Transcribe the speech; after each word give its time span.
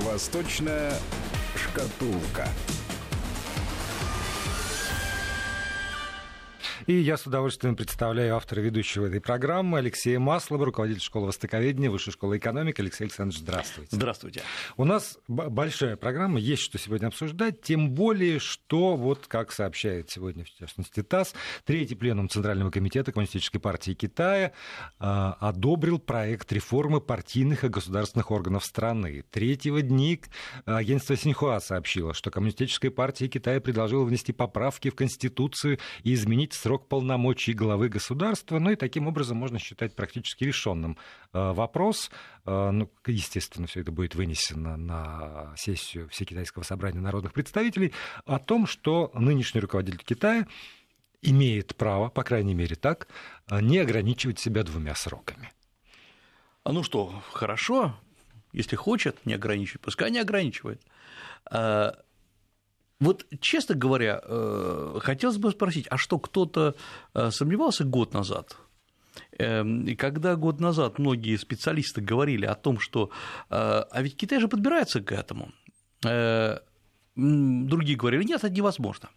Восточная 0.00 0.92
шкатулка. 1.54 2.48
И 6.90 7.02
я 7.02 7.16
с 7.16 7.24
удовольствием 7.24 7.76
представляю 7.76 8.34
автора 8.34 8.62
ведущего 8.62 9.06
этой 9.06 9.20
программы 9.20 9.78
Алексея 9.78 10.18
Маслова, 10.18 10.64
руководитель 10.64 11.00
школы 11.00 11.28
востоковедения, 11.28 11.88
Высшей 11.88 12.12
школы 12.12 12.38
экономики. 12.38 12.80
Алексей 12.80 13.04
Александрович, 13.04 13.42
здравствуйте. 13.42 13.94
Здравствуйте. 13.94 14.42
У 14.76 14.84
нас 14.84 15.16
большая 15.28 15.96
программа, 15.96 16.40
есть 16.40 16.62
что 16.62 16.78
сегодня 16.78 17.06
обсуждать, 17.06 17.62
тем 17.62 17.90
более, 17.90 18.40
что, 18.40 18.96
вот 18.96 19.28
как 19.28 19.52
сообщает 19.52 20.10
сегодня, 20.10 20.44
в 20.44 20.50
частности, 20.50 21.04
ТАСС, 21.04 21.32
Третий 21.64 21.94
пленум 21.94 22.28
Центрального 22.28 22.72
комитета 22.72 23.12
Коммунистической 23.12 23.60
партии 23.60 23.92
Китая 23.92 24.48
э, 24.48 24.52
одобрил 24.98 26.00
проект 26.00 26.52
реформы 26.52 27.00
партийных 27.00 27.62
и 27.62 27.68
государственных 27.68 28.32
органов 28.32 28.64
страны. 28.64 29.22
Третьего 29.30 29.80
дни 29.80 30.20
агентство 30.64 31.16
Синьхуа 31.16 31.60
сообщило, 31.60 32.14
что 32.14 32.32
Коммунистическая 32.32 32.90
партия 32.90 33.28
Китая 33.28 33.60
предложила 33.60 34.02
внести 34.02 34.32
поправки 34.32 34.90
в 34.90 34.96
Конституцию 34.96 35.78
и 36.02 36.14
изменить 36.14 36.52
срок 36.52 36.79
срок 36.80 36.88
полномочий 36.88 37.52
главы 37.52 37.88
государства, 37.88 38.58
ну 38.58 38.70
и 38.70 38.76
таким 38.76 39.06
образом 39.06 39.36
можно 39.36 39.58
считать 39.58 39.94
практически 39.94 40.44
решенным 40.44 40.96
э, 41.32 41.52
вопрос. 41.52 42.10
Э, 42.46 42.70
ну, 42.70 42.90
естественно, 43.06 43.66
все 43.66 43.80
это 43.80 43.92
будет 43.92 44.14
вынесено 44.14 44.76
на 44.76 45.54
сессию 45.56 46.08
Всекитайского 46.08 46.62
собрания 46.62 47.00
народных 47.00 47.32
представителей 47.32 47.92
о 48.24 48.38
том, 48.38 48.66
что 48.66 49.10
нынешний 49.14 49.60
руководитель 49.60 50.02
Китая 50.04 50.46
имеет 51.22 51.76
право, 51.76 52.08
по 52.08 52.22
крайней 52.22 52.54
мере 52.54 52.76
так, 52.76 53.08
э, 53.50 53.60
не 53.60 53.78
ограничивать 53.78 54.38
себя 54.38 54.62
двумя 54.62 54.94
сроками. 54.94 55.52
А 56.64 56.72
ну 56.72 56.82
что, 56.82 57.22
хорошо, 57.32 57.94
если 58.52 58.76
хочет 58.76 59.26
не 59.26 59.34
ограничивать, 59.34 59.82
пускай 59.82 60.10
не 60.10 60.18
ограничивает. 60.18 60.82
Вот, 63.00 63.24
честно 63.40 63.74
говоря, 63.74 64.20
э, 64.22 64.98
хотелось 65.00 65.38
бы 65.38 65.50
спросить, 65.50 65.86
а 65.90 65.96
что, 65.96 66.18
кто-то 66.18 66.74
э, 67.14 67.30
сомневался 67.30 67.84
год 67.84 68.12
назад? 68.12 68.56
Эм, 69.38 69.86
и 69.86 69.94
когда 69.94 70.36
год 70.36 70.60
назад 70.60 70.98
многие 70.98 71.36
специалисты 71.36 72.02
говорили 72.02 72.44
о 72.44 72.54
том, 72.54 72.78
что 72.78 73.10
э, 73.48 73.54
а 73.90 74.02
ведь 74.02 74.16
Китай 74.16 74.38
же 74.38 74.48
подбирается 74.48 75.00
к 75.00 75.12
этому, 75.12 75.52
другие 77.16 77.96
говорили, 77.96 78.24
нет, 78.24 78.44
это 78.44 78.50
невозможно 78.52 79.10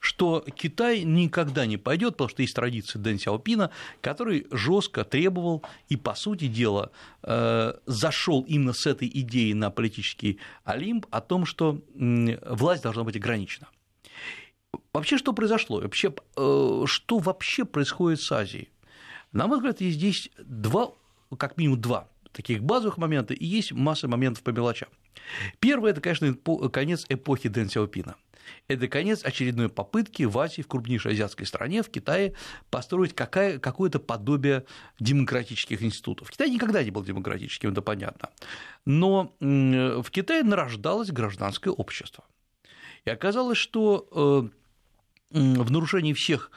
что 0.00 0.44
Китай 0.54 1.02
никогда 1.02 1.66
не 1.66 1.76
пойдет, 1.76 2.12
потому 2.12 2.28
что 2.28 2.42
есть 2.42 2.54
традиция 2.54 3.00
Дэн 3.00 3.18
Сяопина, 3.18 3.70
который 4.00 4.46
жестко 4.50 5.04
требовал 5.04 5.62
и, 5.88 5.96
по 5.96 6.14
сути 6.14 6.46
дела, 6.46 6.90
э, 7.22 7.74
зашел 7.86 8.42
именно 8.42 8.72
с 8.72 8.86
этой 8.86 9.08
идеей 9.08 9.54
на 9.54 9.70
политический 9.70 10.38
Олимп 10.64 11.06
о 11.10 11.20
том, 11.20 11.46
что 11.46 11.80
власть 11.94 12.82
должна 12.82 13.04
быть 13.04 13.16
ограничена. 13.16 13.68
Вообще, 14.92 15.18
что 15.18 15.32
произошло? 15.32 15.80
Вообще, 15.80 16.12
э, 16.36 16.82
что 16.86 17.18
вообще 17.18 17.64
происходит 17.64 18.20
с 18.20 18.32
Азией? 18.32 18.68
На 19.32 19.46
мой 19.46 19.58
взгляд, 19.58 19.80
есть 19.80 19.96
здесь 19.96 20.30
два, 20.38 20.92
как 21.38 21.56
минимум 21.56 21.80
два 21.80 22.08
таких 22.32 22.62
базовых 22.62 22.98
момента, 22.98 23.34
и 23.34 23.44
есть 23.44 23.72
масса 23.72 24.08
моментов 24.08 24.42
по 24.42 24.50
мелочам. 24.50 24.88
Первое– 25.60 25.90
это, 25.92 26.00
конечно, 26.00 26.34
конец 26.70 27.06
эпохи 27.08 27.48
Дэн 27.48 27.68
Сяопина– 27.68 28.16
это 28.68 28.88
конец 28.88 29.24
очередной 29.24 29.68
попытки 29.68 30.24
в 30.24 30.38
Азии, 30.38 30.62
в 30.62 30.68
крупнейшей 30.68 31.12
азиатской 31.12 31.46
стране, 31.46 31.82
в 31.82 31.90
Китае, 31.90 32.34
построить 32.70 33.14
какая, 33.14 33.58
какое-то 33.58 33.98
подобие 33.98 34.64
демократических 35.00 35.82
институтов. 35.82 36.30
Китай 36.30 36.50
никогда 36.50 36.82
не 36.82 36.90
был 36.90 37.02
демократическим, 37.02 37.72
это 37.72 37.82
понятно. 37.82 38.30
Но 38.84 39.34
в 39.40 40.10
Китае 40.10 40.42
нарождалось 40.42 41.10
гражданское 41.10 41.70
общество. 41.70 42.24
И 43.04 43.10
оказалось, 43.10 43.58
что 43.58 44.50
э, 45.32 45.36
в 45.38 45.70
нарушении 45.70 46.12
всех 46.12 46.50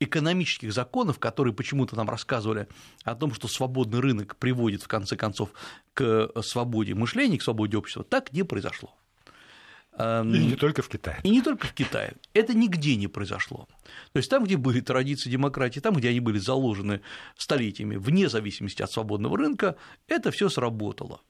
экономических 0.00 0.72
законов, 0.72 1.18
которые 1.18 1.54
почему-то 1.54 1.96
нам 1.96 2.08
рассказывали 2.08 2.68
о 3.04 3.14
том, 3.14 3.34
что 3.34 3.48
свободный 3.48 4.00
рынок 4.00 4.36
приводит, 4.36 4.82
в 4.82 4.88
конце 4.88 5.16
концов, 5.16 5.50
к 5.94 6.30
свободе 6.42 6.94
мышления, 6.94 7.38
к 7.38 7.42
свободе 7.42 7.76
общества, 7.76 8.04
так 8.04 8.32
не 8.32 8.44
произошло. 8.44 8.94
Эм, 9.98 10.32
и 10.32 10.38
не 10.38 10.54
только 10.54 10.82
в 10.82 10.88
Китае. 10.88 11.18
И 11.24 11.30
не 11.30 11.42
только 11.42 11.66
в 11.66 11.72
Китае. 11.72 12.14
Это 12.32 12.54
нигде 12.54 12.94
не 12.94 13.08
произошло. 13.08 13.68
То 14.12 14.18
есть 14.18 14.30
там, 14.30 14.44
где 14.44 14.56
были 14.56 14.80
традиции 14.80 15.28
демократии, 15.28 15.80
там, 15.80 15.94
где 15.94 16.10
они 16.10 16.20
были 16.20 16.38
заложены 16.38 17.00
столетиями, 17.36 17.96
вне 17.96 18.28
зависимости 18.28 18.82
от 18.82 18.92
свободного 18.92 19.36
рынка, 19.36 19.76
это 20.06 20.30
все 20.30 20.48
сработало. 20.48 21.20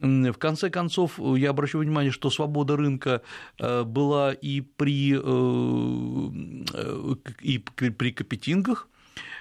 В 0.00 0.34
конце 0.34 0.68
концов, 0.68 1.18
я 1.18 1.50
обращу 1.50 1.78
внимание, 1.78 2.12
что 2.12 2.30
свобода 2.30 2.76
рынка 2.76 3.22
э, 3.58 3.82
была 3.82 4.32
и 4.32 4.60
при, 4.60 5.14
э, 5.14 5.20
э, 6.74 7.14
и 7.40 7.58
при 7.58 8.12
Капетингах, 8.12 8.88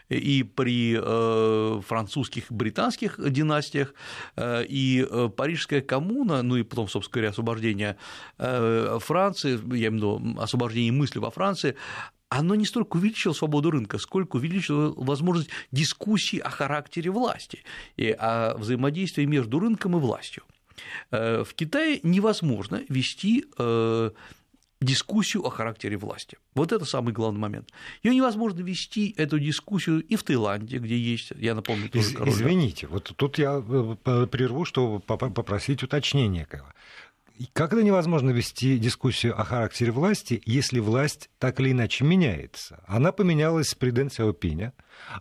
и 0.09 0.43
при 0.43 0.97
э, 1.01 1.81
французских, 1.85 2.51
британских 2.51 3.19
династиях, 3.31 3.93
э, 4.35 4.65
и 4.67 5.05
э, 5.09 5.29
Парижская 5.35 5.81
коммуна, 5.81 6.43
ну 6.43 6.57
и 6.57 6.63
потом, 6.63 6.87
собственно 6.87 7.13
говоря, 7.13 7.29
освобождение 7.29 7.97
Франции, 8.37 9.59
я 9.75 9.87
имею 9.87 9.91
в 9.91 9.95
виду 9.95 10.39
освобождение 10.39 10.91
мысли 10.91 11.19
во 11.19 11.31
Франции, 11.31 11.75
оно 12.39 12.55
не 12.55 12.65
столько 12.65 12.97
увеличило 12.97 13.33
свободу 13.33 13.71
рынка, 13.71 13.97
сколько 13.97 14.37
увеличило 14.37 14.93
возможность 14.95 15.49
дискуссии 15.71 16.39
о 16.39 16.49
характере 16.49 17.11
власти 17.11 17.63
и 17.97 18.09
о 18.09 18.55
взаимодействии 18.57 19.25
между 19.25 19.59
рынком 19.59 19.95
и 19.97 19.99
властью. 19.99 20.43
В 21.11 21.47
Китае 21.55 21.99
невозможно 22.03 22.83
вести 22.89 23.45
дискуссию 24.81 25.45
о 25.45 25.49
характере 25.49 25.97
власти. 25.97 26.37
Вот 26.53 26.71
это 26.71 26.85
самый 26.85 27.13
главный 27.13 27.39
момент. 27.39 27.69
Ее 28.03 28.13
невозможно 28.13 28.59
вести, 28.59 29.13
эту 29.17 29.39
дискуссию, 29.39 30.01
и 30.01 30.15
в 30.15 30.23
Таиланде, 30.23 30.77
где 30.77 30.97
есть, 30.97 31.31
я 31.37 31.55
напомню, 31.55 31.89
тоже 31.89 32.13
король. 32.13 32.29
Извините, 32.29 32.87
вот 32.87 33.11
тут 33.15 33.37
я 33.37 33.63
э, 33.65 34.27
прерву, 34.27 34.65
чтобы 34.65 34.99
попросить 34.99 35.81
уточнения. 35.81 36.47
Как 37.51 37.73
это 37.73 37.83
невозможно 37.83 38.29
вести 38.29 38.77
дискуссию 38.77 39.39
о 39.39 39.43
характере 39.43 39.91
власти, 39.91 40.41
если 40.45 40.79
власть 40.79 41.29
так 41.37 41.59
или 41.59 41.71
иначе 41.71 42.05
меняется? 42.05 42.81
Она 42.87 43.11
поменялась 43.11 43.73
при 43.75 43.89
Дэн 43.89 44.09
Сяопине, 44.09 44.71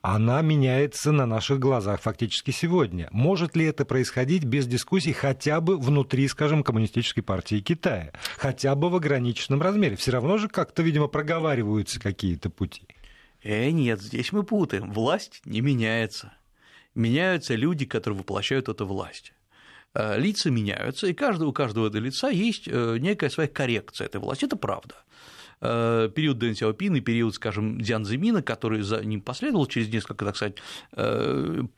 она 0.00 0.41
меняется 0.42 1.10
на 1.10 1.26
наших 1.26 1.58
глазах 1.58 2.00
фактически 2.00 2.52
сегодня. 2.52 3.08
Может 3.10 3.56
ли 3.56 3.64
это 3.64 3.84
происходить 3.84 4.44
без 4.44 4.66
дискуссий 4.66 5.12
хотя 5.12 5.60
бы 5.60 5.76
внутри, 5.76 6.28
скажем, 6.28 6.62
Коммунистической 6.62 7.25
партии 7.25 7.60
Китая? 7.60 8.12
Хотя 8.36 8.76
бы 8.76 8.91
в 8.91 8.96
ограниченном 8.96 9.60
размере? 9.60 9.96
Все 9.96 10.12
равно 10.12 10.38
же 10.38 10.48
как-то, 10.48 10.82
видимо, 10.82 11.08
проговариваются 11.08 11.98
какие-то 11.98 12.48
пути. 12.48 12.86
Э, 13.42 13.70
нет, 13.70 14.00
здесь 14.00 14.31
мы 14.31 14.44
путаем. 14.44 14.92
Власть 14.92 15.42
не 15.44 15.60
меняется. 15.60 16.32
Меняются 16.94 17.56
люди, 17.56 17.86
которые 17.86 18.19
воплощают 18.20 18.69
эту 18.69 18.86
власть. 18.86 19.32
Э, 19.94 20.19
лица 20.19 20.50
меняются, 20.50 21.06
и 21.06 21.15
каждого, 21.15 21.50
у 21.50 21.53
каждого 21.53 21.87
этого 21.87 22.03
лица 22.03 22.28
есть 22.28 22.65
э, 22.66 22.99
некая 22.99 23.31
своя 23.31 23.49
коррекция 23.49 24.06
этой 24.06 24.21
власти. 24.21 24.44
Это 24.44 24.56
правда 24.56 24.97
э, 25.60 26.10
период 26.15 26.38
Дэн 26.38 26.56
Сяопина 26.56 26.97
и 26.97 27.00
период, 27.00 27.34
скажем, 27.37 27.81
Дзян 27.81 28.05
Зимина, 28.05 28.43
который 28.43 28.82
за 28.82 29.05
ним 29.05 29.21
последовал 29.21 29.66
через 29.66 29.88
несколько, 29.88 30.25
так 30.25 30.37
сказать, 30.37 30.56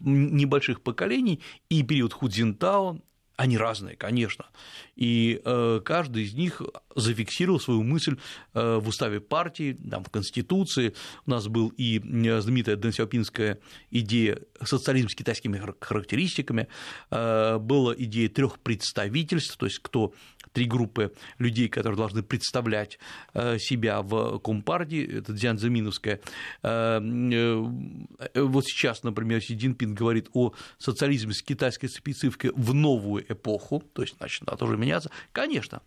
небольших 0.00 0.80
поколений, 0.80 1.42
и 1.68 1.82
период 1.82 2.14
Худзинтао, 2.14 2.98
они 3.36 3.58
разные, 3.58 3.96
конечно. 3.96 4.46
И 4.94 5.40
каждый 5.84 6.24
из 6.24 6.34
них 6.34 6.62
зафиксировал 6.94 7.60
свою 7.60 7.82
мысль 7.82 8.16
в 8.54 8.88
уставе 8.88 9.20
партии, 9.20 9.78
там, 9.90 10.02
в 10.04 10.10
Конституции. 10.10 10.94
У 11.26 11.30
нас 11.30 11.46
был 11.48 11.68
и 11.76 11.98
знаменитая 11.98 12.76
Дэн 12.76 12.92
идея 13.90 14.38
социализм 14.62 15.08
с 15.08 15.14
китайскими 15.14 15.62
характеристиками, 15.80 16.68
была 17.10 17.94
идея 17.96 18.28
трех 18.28 18.58
представительств, 18.58 19.56
то 19.56 19.66
есть 19.66 19.80
кто 19.80 20.14
три 20.56 20.64
группы 20.64 21.12
людей, 21.38 21.68
которые 21.68 21.98
должны 21.98 22.22
представлять 22.22 22.98
э, 23.34 23.58
себя 23.58 24.00
в 24.00 24.38
Компартии, 24.38 25.18
это 25.18 25.34
Дзян 25.34 25.58
Заминовская. 25.58 26.18
Э, 26.62 26.98
э, 26.98 28.40
вот 28.40 28.64
сейчас, 28.64 29.02
например, 29.02 29.42
Си 29.42 29.54
Цзиньпин 29.54 29.94
говорит 29.94 30.30
о 30.32 30.54
социализме 30.78 31.34
с 31.34 31.42
китайской 31.42 31.88
спецификой 31.88 32.52
в 32.56 32.72
новую 32.72 33.30
эпоху, 33.30 33.82
то 33.92 34.00
есть 34.00 34.18
начинает 34.18 34.58
тоже 34.58 34.78
меняться. 34.78 35.10
Конечно, 35.32 35.82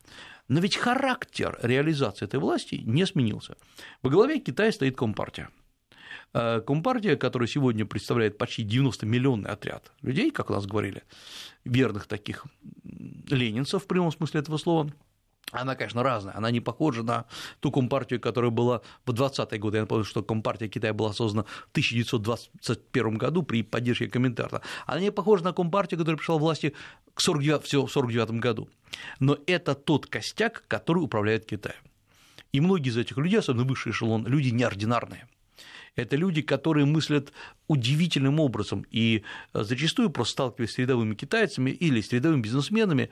но 0.48 0.60
ведь 0.60 0.76
характер 0.76 1.58
реализации 1.64 2.26
этой 2.26 2.40
власти 2.40 2.76
не 2.86 3.08
сменился. 3.08 3.56
Во 4.04 4.12
главе 4.12 4.40
Китая 4.40 4.72
стоит 4.72 4.96
Компартия. 4.96 5.50
Компартия, 6.32 7.16
которая 7.16 7.48
сегодня 7.48 7.86
представляет 7.86 8.38
почти 8.38 8.64
90-миллионный 8.64 9.50
отряд 9.50 9.92
людей, 10.02 10.30
как 10.32 10.52
у 10.52 10.54
нас 10.54 10.68
говорили, 10.68 11.04
верных 11.66 12.06
таких 12.06 12.46
ленинцев 12.84 13.84
в 13.84 13.88
прямом 13.88 14.12
смысле 14.12 14.42
этого 14.42 14.58
слова, 14.58 14.92
она, 15.52 15.76
конечно, 15.76 16.04
разная, 16.04 16.38
она 16.38 16.52
не 16.52 16.60
похожа 16.60 17.02
на 17.02 17.26
ту 17.60 17.72
компартию, 17.72 18.20
которая 18.20 18.52
была 18.52 18.82
в 19.06 19.12
20-е 19.12 19.58
годы. 19.58 19.78
Я 19.78 19.82
напомню, 19.82 20.06
что 20.06 20.22
компартия 20.22 20.68
Китая 20.68 20.94
была 20.94 21.12
создана 21.14 21.44
в 21.44 21.72
1921 21.72 23.18
году 23.18 23.42
при 23.42 23.64
поддержке 23.64 24.08
Коминтерна. 24.08 24.62
Она 24.86 25.00
не 25.00 25.12
похожа 25.12 25.44
на 25.44 25.54
компартию, 25.54 25.98
которая 25.98 26.18
пришла 26.18 26.36
в 26.36 26.42
власти 26.42 26.76
к 27.16 27.22
49, 27.22 27.64
всего 27.64 27.88
в 27.88 27.90
1949 27.90 28.40
году. 28.40 28.70
Но 29.20 29.40
это 29.48 29.74
тот 29.74 30.06
костяк, 30.06 30.64
который 30.68 31.00
управляет 31.00 31.46
Китаем. 31.46 31.82
И 32.52 32.62
многие 32.62 32.90
из 32.90 32.98
этих 32.98 33.18
людей, 33.18 33.40
особенно 33.40 33.64
высший 33.64 33.92
эшелон, 33.92 34.28
люди 34.28 34.50
неординарные– 34.50 35.28
это 36.02 36.16
люди, 36.16 36.42
которые 36.42 36.86
мыслят 36.86 37.32
удивительным 37.70 38.40
образом 38.40 38.86
и 38.90 39.24
э, 39.54 39.64
зачастую 39.64 40.10
просто 40.10 40.34
сталкиваясь 40.34 40.72
с 40.72 40.78
рядовыми 40.80 41.14
китайцами 41.14 41.70
или 41.70 42.02
с 42.02 42.12
рядовыми 42.12 42.42
бизнесменами, 42.42 43.10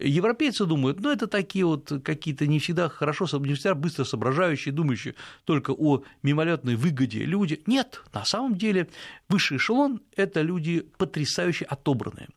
европейцы 0.00 0.64
думают, 0.64 1.00
ну 1.00 1.10
это 1.10 1.26
такие 1.26 1.66
вот 1.66 1.92
какие-то 2.02 2.46
не 2.46 2.58
всегда 2.58 2.88
хорошо, 2.88 3.26
не 3.38 3.54
всегда 3.54 3.74
быстро 3.74 4.04
соображающие, 4.04 4.72
думающие 4.72 5.14
только 5.44 5.72
о 5.72 6.02
мимолетной 6.22 6.74
выгоде 6.76 7.24
люди. 7.24 7.62
Нет, 7.66 8.02
на 8.14 8.24
самом 8.24 8.56
деле 8.56 8.88
высший 9.28 9.58
эшелон– 9.58 10.00
это 10.16 10.40
люди 10.40 10.86
потрясающе 10.96 11.66
отобранные. 11.66 12.28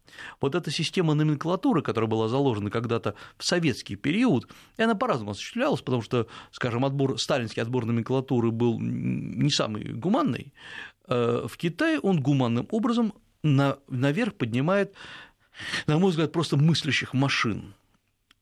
Вот 0.41 0.55
эта 0.55 0.71
система 0.71 1.13
номенклатуры, 1.13 1.81
которая 1.81 2.09
была 2.09 2.27
заложена 2.27 2.69
когда-то 2.69 3.15
в 3.37 3.45
советский 3.45 3.95
период, 3.95 4.49
и 4.77 4.83
она 4.83 4.93
по-разному 4.95 5.31
осуществлялась, 5.31 5.81
потому 5.81 6.01
что, 6.01 6.27
скажем, 6.51 6.83
отбор, 6.83 7.17
сталинский 7.17 7.61
отбор 7.61 7.85
номенклатуры 7.85 8.51
был 8.51 8.77
не 8.79 9.49
самый 9.49 9.85
гуманный, 9.85 10.53
в 11.11 11.57
Китае 11.57 11.99
он 11.99 12.21
гуманным 12.21 12.67
образом 12.71 13.13
наверх 13.43 14.35
поднимает, 14.35 14.93
на 15.87 15.97
мой 15.97 16.11
взгляд, 16.11 16.31
просто 16.31 16.57
мыслящих 16.57 17.13
машин. 17.13 17.73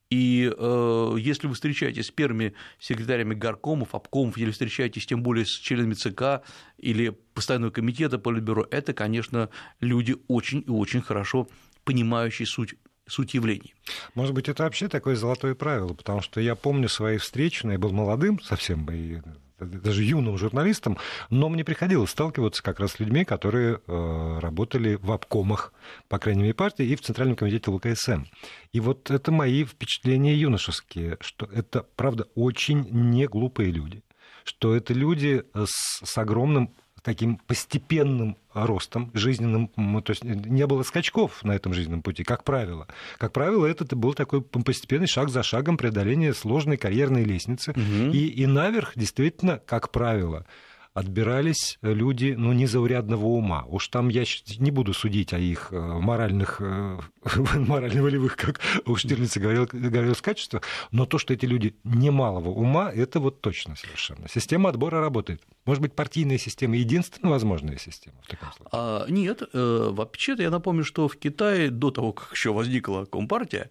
И 0.09 0.51
э, 0.57 1.15
если 1.19 1.47
вы 1.47 1.53
встречаетесь 1.53 2.07
с 2.07 2.11
первыми 2.11 2.53
секретарями 2.79 3.35
горкомов, 3.35 3.93
обкомов, 3.93 4.37
или 4.39 4.49
встречаетесь 4.49 5.05
тем 5.05 5.21
более 5.21 5.45
с 5.45 5.51
членами 5.51 5.93
ЦК 5.93 6.43
или 6.77 7.09
постоянного 7.35 7.71
комитета 7.71 8.17
Политбюро, 8.17 8.65
это, 8.71 8.93
конечно, 8.93 9.49
люди 9.79 10.15
очень 10.27 10.63
и 10.65 10.69
очень 10.69 11.01
хорошо 11.01 11.47
понимающие 11.83 12.47
суть 12.47 12.75
суть 13.07 13.33
явлений. 13.33 13.73
Может 14.13 14.35
быть, 14.35 14.49
это 14.49 14.63
вообще 14.63 14.87
такое 14.87 15.15
золотое 15.15 15.55
правило, 15.55 15.93
потому 15.93 16.21
что 16.21 16.39
я 16.39 16.55
помню 16.55 16.87
свои 16.89 17.17
встречи, 17.17 17.65
но 17.65 17.71
я 17.71 17.79
был 17.79 17.91
молодым 17.91 18.39
совсем, 18.39 18.85
и 18.91 19.19
даже 19.59 20.03
юным 20.03 20.37
журналистом, 20.37 20.97
но 21.29 21.49
мне 21.49 21.63
приходилось 21.63 22.11
сталкиваться 22.11 22.63
как 22.63 22.79
раз 22.79 22.93
с 22.93 22.99
людьми, 22.99 23.25
которые 23.25 23.79
э, 23.85 24.39
работали 24.39 24.95
в 24.95 25.11
обкомах, 25.11 25.73
по 26.07 26.19
крайней 26.19 26.43
мере, 26.43 26.53
партии 26.53 26.85
и 26.85 26.95
в 26.95 27.01
Центральном 27.01 27.35
комитете 27.35 27.71
ЛКСМ. 27.71 28.23
И 28.71 28.79
вот 28.79 29.11
это 29.11 29.31
мои 29.31 29.63
впечатления 29.63 30.35
юношеские, 30.35 31.17
что 31.21 31.45
это, 31.45 31.85
правда, 31.95 32.27
очень 32.35 32.87
не 32.89 33.27
глупые 33.27 33.71
люди, 33.71 34.03
что 34.43 34.75
это 34.75 34.93
люди 34.93 35.43
с, 35.53 36.05
с 36.05 36.17
огромным 36.17 36.73
таким 37.01 37.37
постепенным 37.37 38.37
ростом 38.65 39.11
жизненным, 39.13 39.67
то 40.01 40.11
есть 40.11 40.23
не 40.23 40.65
было 40.67 40.83
скачков 40.83 41.43
на 41.43 41.53
этом 41.53 41.73
жизненном 41.73 42.01
пути, 42.01 42.23
как 42.23 42.43
правило. 42.43 42.87
Как 43.17 43.33
правило, 43.33 43.65
это 43.65 43.95
был 43.95 44.13
такой 44.13 44.41
постепенный 44.41 45.07
шаг 45.07 45.29
за 45.29 45.43
шагом 45.43 45.77
преодоления 45.77 46.33
сложной 46.33 46.77
карьерной 46.77 47.23
лестницы. 47.23 47.71
Угу. 47.71 48.11
И, 48.11 48.27
и 48.27 48.45
наверх 48.45 48.93
действительно, 48.95 49.59
как 49.65 49.91
правило, 49.91 50.45
отбирались 50.93 51.77
люди, 51.81 52.35
ну, 52.37 52.53
незаурядного 52.53 53.25
ума. 53.25 53.65
Уж 53.67 53.87
там 53.89 54.09
я 54.09 54.23
не 54.57 54.71
буду 54.71 54.93
судить 54.93 55.33
о 55.33 55.39
их 55.39 55.69
э, 55.71 55.79
моральных, 55.79 56.57
э, 56.59 56.99
морально-волевых, 57.55 58.35
как 58.35 58.59
у 58.85 58.95
Штирлица 58.95 59.39
говорил, 59.39 59.67
говорилось, 59.71 60.21
качествах, 60.21 60.63
но 60.91 61.05
то, 61.05 61.17
что 61.17 61.33
эти 61.33 61.45
люди 61.45 61.75
немалого 61.83 62.49
ума, 62.49 62.91
это 62.91 63.19
вот 63.19 63.41
точно 63.41 63.75
совершенно. 63.75 64.27
Система 64.27 64.69
отбора 64.69 64.99
работает. 64.99 65.41
Может 65.65 65.81
быть, 65.81 65.93
партийная 65.93 66.37
система 66.37 66.75
единственная 66.77 67.31
возможная 67.31 67.77
система 67.77 68.17
в 68.23 68.27
таком 68.27 68.51
случае? 68.51 68.69
А, 68.71 69.05
нет, 69.09 69.43
э, 69.53 69.89
вообще-то 69.91 70.41
я 70.41 70.49
напомню, 70.49 70.83
что 70.83 71.07
в 71.07 71.17
Китае 71.17 71.69
до 71.69 71.91
того, 71.91 72.13
как 72.13 72.31
еще 72.31 72.51
возникла 72.51 73.05
Компартия, 73.05 73.69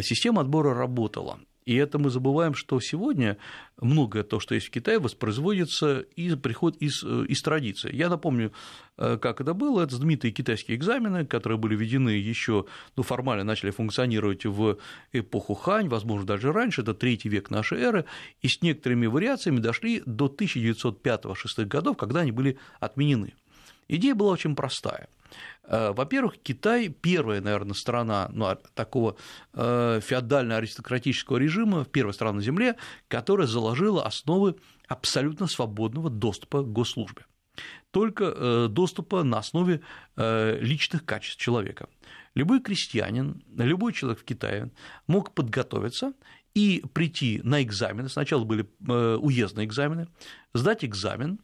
система 0.00 0.40
отбора 0.42 0.74
работала. 0.74 1.38
И 1.64 1.74
это 1.76 1.98
мы 1.98 2.10
забываем, 2.10 2.54
что 2.54 2.80
сегодня 2.80 3.38
многое 3.80 4.24
то, 4.24 4.40
что 4.40 4.54
есть 4.54 4.66
в 4.66 4.70
Китае, 4.70 4.98
воспроизводится 4.98 6.00
и 6.00 6.34
приходит 6.34 6.82
из, 6.82 7.04
э, 7.04 7.26
из 7.28 7.40
традиции. 7.42 7.94
Я 7.94 8.08
напомню, 8.08 8.52
э, 8.98 9.16
как 9.18 9.40
это 9.40 9.54
было. 9.54 9.82
Это 9.82 9.96
знаменитые 9.96 10.32
китайские 10.32 10.76
экзамены, 10.76 11.24
которые 11.24 11.58
были 11.58 11.76
введены 11.76 12.10
еще, 12.10 12.66
ну, 12.96 13.02
формально 13.02 13.44
начали 13.44 13.70
функционировать 13.70 14.44
в 14.44 14.78
эпоху 15.12 15.54
Хань, 15.54 15.88
возможно, 15.88 16.26
даже 16.26 16.52
раньше, 16.52 16.82
это 16.82 16.94
третий 16.94 17.28
век 17.28 17.50
нашей 17.50 17.80
эры, 17.80 18.04
и 18.40 18.48
с 18.48 18.60
некоторыми 18.62 19.06
вариациями 19.06 19.58
дошли 19.58 20.02
до 20.04 20.26
1905-1906 20.28 21.64
годов, 21.66 21.96
когда 21.96 22.20
они 22.20 22.32
были 22.32 22.58
отменены. 22.80 23.34
Идея 23.88 24.14
была 24.14 24.32
очень 24.32 24.56
простая– 24.56 25.08
во-первых, 25.68 26.38
Китай 26.42 26.88
первая, 26.88 27.40
наверное, 27.40 27.74
страна 27.74 28.28
ну, 28.32 28.46
а, 28.46 28.56
такого 28.74 29.16
э, 29.54 30.00
феодально-аристократического 30.02 31.36
режима, 31.36 31.84
первая 31.84 32.12
страна 32.12 32.34
на 32.34 32.42
Земле, 32.42 32.76
которая 33.08 33.46
заложила 33.46 34.04
основы 34.04 34.56
абсолютно 34.88 35.46
свободного 35.46 36.10
доступа 36.10 36.62
к 36.62 36.72
госслужбе. 36.72 37.24
Только 37.90 38.24
э, 38.24 38.66
доступа 38.68 39.22
на 39.22 39.38
основе 39.38 39.80
личных 40.16 41.04
качеств 41.04 41.40
человека. 41.40 41.88
Любой 42.34 42.60
крестьянин, 42.60 43.42
любой 43.56 43.92
человек 43.92 44.20
в 44.20 44.24
Китае 44.24 44.70
мог 45.06 45.34
подготовиться 45.34 46.12
и 46.54 46.82
прийти 46.92 47.40
на 47.44 47.62
экзамены. 47.62 48.08
Сначала 48.08 48.44
были 48.44 48.66
уездные 48.80 49.66
экзамены, 49.66 50.08
сдать 50.54 50.84
экзамен 50.84 51.40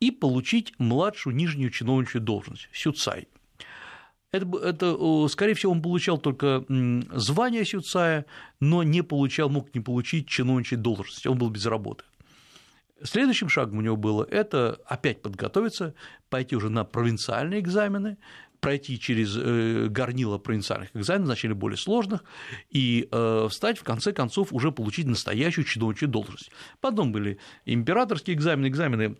и 0.00 0.10
получить 0.10 0.72
младшую 0.78 1.36
нижнюю 1.36 1.70
чиновничью 1.70 2.20
должность– 2.20 2.68
сюцай– 2.72 3.28
это, 4.32 4.46
это, 4.58 5.28
скорее 5.28 5.54
всего, 5.54 5.72
он 5.72 5.82
получал 5.82 6.18
только 6.18 6.64
звание 7.12 7.64
Сюцая, 7.64 8.26
но 8.60 8.82
не 8.82 9.02
получал, 9.02 9.48
мог 9.48 9.74
не 9.74 9.80
получить 9.80 10.28
чиновничьей 10.28 10.80
должности, 10.80 11.26
он 11.26 11.38
был 11.38 11.50
без 11.50 11.66
работы. 11.66 12.04
Следующим 13.02 13.48
шагом 13.48 13.78
у 13.78 13.80
него 13.80 13.96
было 13.96 14.24
это 14.24 14.78
опять 14.86 15.22
подготовиться, 15.22 15.94
пойти 16.28 16.54
уже 16.54 16.68
на 16.68 16.84
провинциальные 16.84 17.60
экзамены, 17.60 18.18
пройти 18.60 19.00
через 19.00 19.36
э, 19.36 19.86
горнило 19.88 20.36
провинциальных 20.36 20.94
экзаменов, 20.94 21.28
значительно 21.28 21.54
более 21.54 21.78
сложных, 21.78 22.22
и 22.68 23.08
э, 23.10 23.48
встать, 23.50 23.78
в 23.78 23.84
конце 23.84 24.12
концов, 24.12 24.52
уже 24.52 24.70
получить 24.70 25.06
настоящую 25.06 25.64
чиновничью 25.64 26.08
должность. 26.08 26.50
Потом 26.80 27.10
были 27.10 27.38
императорские 27.64 28.36
экзамены, 28.36 28.68
экзамены 28.68 29.16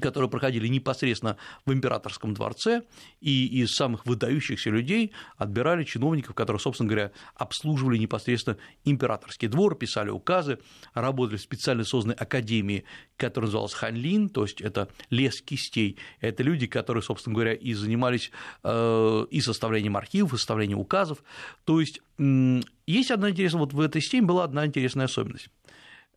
которые 0.00 0.28
проходили 0.28 0.66
непосредственно 0.68 1.38
в 1.64 1.72
императорском 1.72 2.34
дворце, 2.34 2.82
и 3.20 3.46
из 3.62 3.74
самых 3.74 4.04
выдающихся 4.04 4.70
людей 4.70 5.12
отбирали 5.36 5.84
чиновников, 5.84 6.34
которые, 6.34 6.60
собственно 6.60 6.88
говоря, 6.88 7.12
обслуживали 7.34 7.96
непосредственно 7.96 8.58
императорский 8.84 9.48
двор, 9.48 9.76
писали 9.76 10.10
указы, 10.10 10.58
работали 10.92 11.38
в 11.38 11.40
специально 11.40 11.84
созданной 11.84 12.16
академии, 12.16 12.84
которая 13.16 13.46
называлась 13.46 13.74
Ханлин, 13.74 14.28
то 14.28 14.42
есть 14.42 14.60
это 14.60 14.88
лес 15.08 15.40
кистей, 15.40 15.96
это 16.20 16.42
люди, 16.42 16.66
которые, 16.66 17.02
собственно 17.02 17.34
говоря, 17.34 17.54
и 17.54 17.72
занимались 17.72 18.30
э, 18.64 19.26
и 19.30 19.40
составлением 19.40 19.96
архивов, 19.96 20.34
и 20.34 20.36
составлением 20.36 20.78
указов, 20.78 21.22
то 21.64 21.80
есть 21.80 22.00
есть 22.18 23.10
одна 23.10 23.30
интересная, 23.30 23.60
вот 23.60 23.72
в 23.72 23.80
этой 23.80 24.02
системе 24.02 24.26
была 24.26 24.44
одна 24.44 24.66
интересная 24.66 25.06
особенность 25.06 25.48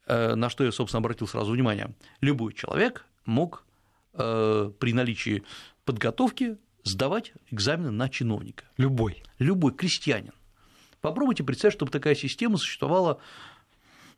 э, 0.08 0.36
на 0.36 0.50
что 0.50 0.64
я, 0.64 0.72
собственно, 0.72 1.00
обратил 1.00 1.28
сразу 1.28 1.52
внимание. 1.52 1.94
Любой 2.22 2.54
человек 2.54 3.06
мог 3.26 3.66
э, 4.14 4.72
при 4.80 4.94
наличии 4.94 5.44
подготовки 5.86 6.58
сдавать 6.84 7.34
экзамены 7.52 7.92
на 7.92 8.10
чиновника. 8.10 8.66
Любой. 8.78 9.24
Любой 9.40 9.74
крестьянин. 9.74 10.34
Попробуйте 11.02 11.44
представить, 11.44 11.74
чтобы 11.74 11.92
такая 11.92 12.16
система 12.16 12.58
существовала 12.58 13.20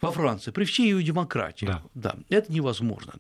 во 0.02 0.12
Франции 0.12 0.52
при 0.52 0.66
всей 0.66 0.92
ее 0.92 1.04
демократии. 1.04 1.66
Да. 1.66 1.84
да, 1.94 2.16
это 2.30 2.52
невозможно. 2.52 3.14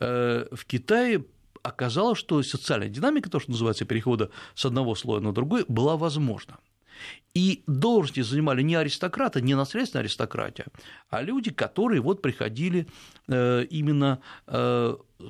Э, 0.00 0.46
в 0.52 0.64
Китае 0.64 1.24
оказалось, 1.62 2.18
что 2.18 2.42
социальная 2.42 2.88
динамика, 2.88 3.30
то, 3.30 3.40
что 3.40 3.50
называется 3.50 3.84
перехода 3.84 4.30
с 4.54 4.64
одного 4.64 4.94
слоя 4.94 5.20
на 5.20 5.32
другой, 5.32 5.64
была 5.66 5.96
возможна. 5.96 6.58
И 7.34 7.64
должности 7.66 8.20
занимали 8.20 8.62
не 8.62 8.76
аристократы, 8.76 9.40
не 9.42 9.56
наследственная 9.56 10.04
аристократия, 10.04 10.66
а 11.10 11.20
люди, 11.20 11.50
которые 11.50 12.00
вот 12.00 12.22
приходили 12.22 12.86
э, 13.28 13.64
именно 13.70 14.20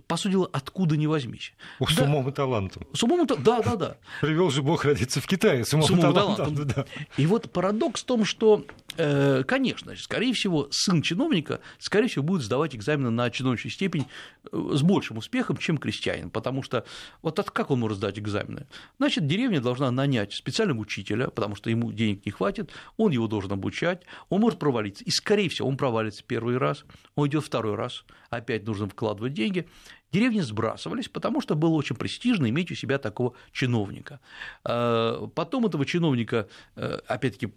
по 0.06 0.16
сути 0.16 0.32
дела, 0.32 0.48
откуда 0.52 0.96
ни 0.96 1.06
возьмись. 1.06 1.52
Ух, 1.78 1.90
да. 1.90 2.02
С 2.02 2.06
умом 2.06 2.28
и 2.28 2.32
талантом. 2.32 2.86
С 2.92 3.02
умом 3.02 3.24
и 3.24 3.26
талантом, 3.26 3.44
да, 3.44 3.62
да, 3.62 3.76
да. 3.76 3.96
Привел 4.20 4.50
же 4.50 4.62
Бог 4.62 4.84
родиться 4.84 5.20
в 5.20 5.26
Китае 5.26 5.64
с 5.64 5.74
умом, 5.74 5.86
с 5.86 5.90
умом 5.90 6.10
и 6.10 6.14
талантом. 6.14 6.56
талантом. 6.56 6.72
Да. 6.74 6.86
И 7.16 7.26
вот 7.26 7.50
парадокс 7.50 8.02
в 8.02 8.04
том, 8.06 8.24
что, 8.24 8.64
э, 8.96 9.42
конечно, 9.46 9.94
скорее 9.96 10.32
всего, 10.32 10.68
сын 10.70 11.02
чиновника, 11.02 11.60
скорее 11.78 12.08
всего, 12.08 12.24
будет 12.24 12.42
сдавать 12.42 12.74
экзамены 12.74 13.10
на 13.10 13.30
чиновничью 13.30 13.70
степень 13.70 14.06
э, 14.50 14.70
с 14.72 14.82
большим 14.82 15.18
успехом, 15.18 15.58
чем 15.58 15.76
крестьянин, 15.76 16.30
потому 16.30 16.62
что 16.62 16.84
вот 17.22 17.38
как 17.50 17.70
он 17.70 17.80
может 17.80 17.98
сдать 17.98 18.18
экзамены? 18.18 18.66
Значит, 18.98 19.26
деревня 19.26 19.60
должна 19.60 19.90
нанять 19.90 20.32
специального 20.32 20.80
учителя, 20.80 21.28
потому 21.28 21.56
что 21.56 21.68
ему 21.68 21.92
денег 21.92 22.24
не 22.24 22.32
хватит, 22.32 22.70
он 22.96 23.12
его 23.12 23.26
должен 23.26 23.52
обучать, 23.52 24.02
он 24.30 24.40
может 24.40 24.58
провалиться, 24.58 25.04
и, 25.04 25.10
скорее 25.10 25.48
всего, 25.48 25.68
он 25.68 25.76
провалится 25.76 26.24
первый 26.26 26.56
раз, 26.56 26.84
он 27.16 27.28
идет 27.28 27.44
второй 27.44 27.74
раз, 27.74 28.04
опять 28.30 28.66
нужно 28.66 28.88
вкладывать 28.88 29.34
деньги, 29.34 29.68
деревни 30.12 30.40
сбрасывались, 30.40 31.08
потому 31.08 31.40
что 31.40 31.54
было 31.54 31.74
очень 31.74 31.96
престижно 31.96 32.48
иметь 32.48 32.70
у 32.70 32.74
себя 32.74 32.98
такого 32.98 33.34
чиновника. 33.52 34.20
А, 34.64 35.26
потом 35.34 35.66
этого 35.66 35.84
чиновника, 35.84 36.48
э, 36.76 36.98
опять-таки, 37.06 37.52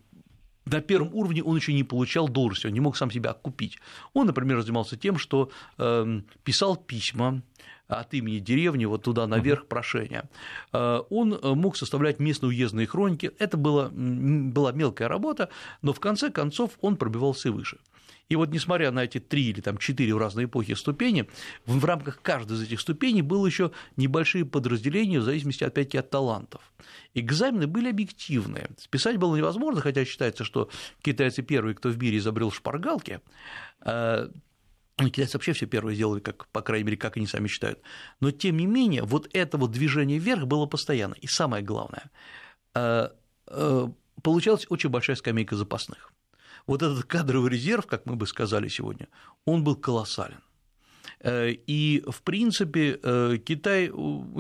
на 0.65 0.81
первом 0.81 1.13
уровне 1.13 1.43
он 1.43 1.55
еще 1.55 1.73
не 1.73 1.83
получал 1.83 2.27
должности, 2.27 2.67
он 2.67 2.73
не 2.73 2.79
мог 2.79 2.97
сам 2.97 3.11
себя 3.11 3.31
окупить. 3.31 3.77
Он, 4.13 4.27
например, 4.27 4.61
занимался 4.61 4.97
тем, 4.97 5.17
что 5.17 5.49
эм, 5.77 6.25
писал 6.43 6.75
письма 6.75 7.41
от 7.87 8.13
имени 8.13 8.39
деревни 8.39 8.85
вот 8.85 9.03
туда 9.03 9.27
наверх 9.27 9.67
прошения. 9.67 10.29
Э, 10.73 10.99
он 11.09 11.33
э, 11.33 11.53
мог 11.53 11.77
составлять 11.77 12.19
местные 12.19 12.49
уездные 12.49 12.87
хроники, 12.87 13.31
это 13.39 13.55
было, 13.55 13.89
была 13.89 14.71
мелкая 14.73 15.07
работа, 15.07 15.49
но 15.81 15.93
в 15.93 15.99
конце 15.99 16.29
концов 16.29 16.71
он 16.81 16.97
пробивался 16.97 17.51
выше. 17.51 17.77
И 18.29 18.35
вот 18.35 18.49
несмотря 18.49 18.91
на 18.91 19.05
эти 19.05 19.19
три 19.19 19.49
или 19.49 19.61
там 19.61 19.77
четыре 19.77 20.13
в 20.13 20.17
разные 20.17 20.45
эпохи 20.45 20.73
ступени, 20.73 21.29
в 21.65 21.83
рамках 21.85 22.21
каждой 22.21 22.57
из 22.57 22.63
этих 22.63 22.81
ступеней 22.81 23.21
было 23.21 23.45
еще 23.45 23.71
небольшие 23.95 24.45
подразделения 24.45 25.19
в 25.19 25.23
зависимости 25.23 25.63
опять-таки 25.63 25.97
от 25.97 26.09
талантов. 26.09 26.73
Экзамены 27.13 27.67
были 27.67 27.89
объективные. 27.89 28.69
Списать 28.77 29.17
было 29.17 29.35
невозможно, 29.35 29.81
хотя 29.81 30.03
считается, 30.03 30.43
что 30.43 30.69
китайцы 31.01 31.41
первые, 31.41 31.75
кто 31.75 31.89
в 31.89 31.97
мире 31.97 32.17
изобрел 32.17 32.51
шпаргалки, 32.51 33.21
э, 33.85 34.29
ну, 34.99 35.09
китайцы 35.09 35.37
вообще 35.37 35.53
все 35.53 35.65
первые 35.65 35.95
сделали, 35.95 36.19
как, 36.19 36.47
по 36.47 36.61
крайней 36.61 36.85
мере, 36.85 36.97
как 36.97 37.15
они 37.15 37.27
сами 37.27 37.47
считают. 37.47 37.79
Но, 38.19 38.31
тем 38.31 38.57
не 38.57 38.65
менее, 38.65 39.03
вот 39.03 39.29
это 39.33 39.57
вот 39.57 39.71
движение 39.71 40.19
вверх 40.19 40.47
было 40.47 40.65
постоянно. 40.65 41.13
И 41.13 41.27
самое 41.27 41.63
главное, 41.63 42.11
э, 42.73 43.09
э, 43.47 43.87
получалась 44.21 44.65
очень 44.69 44.89
большая 44.89 45.15
скамейка 45.15 45.55
запасных 45.55 46.11
вот 46.67 46.83
этот 46.83 47.03
кадровый 47.05 47.49
резерв, 47.51 47.87
как 47.87 48.05
мы 48.05 48.15
бы 48.15 48.27
сказали 48.27 48.67
сегодня, 48.67 49.07
он 49.45 49.63
был 49.63 49.75
колоссален. 49.75 50.41
Э, 51.19 51.51
и, 51.51 52.03
в 52.07 52.21
принципе, 52.21 52.99
э, 53.01 53.37
Китай, 53.43 53.91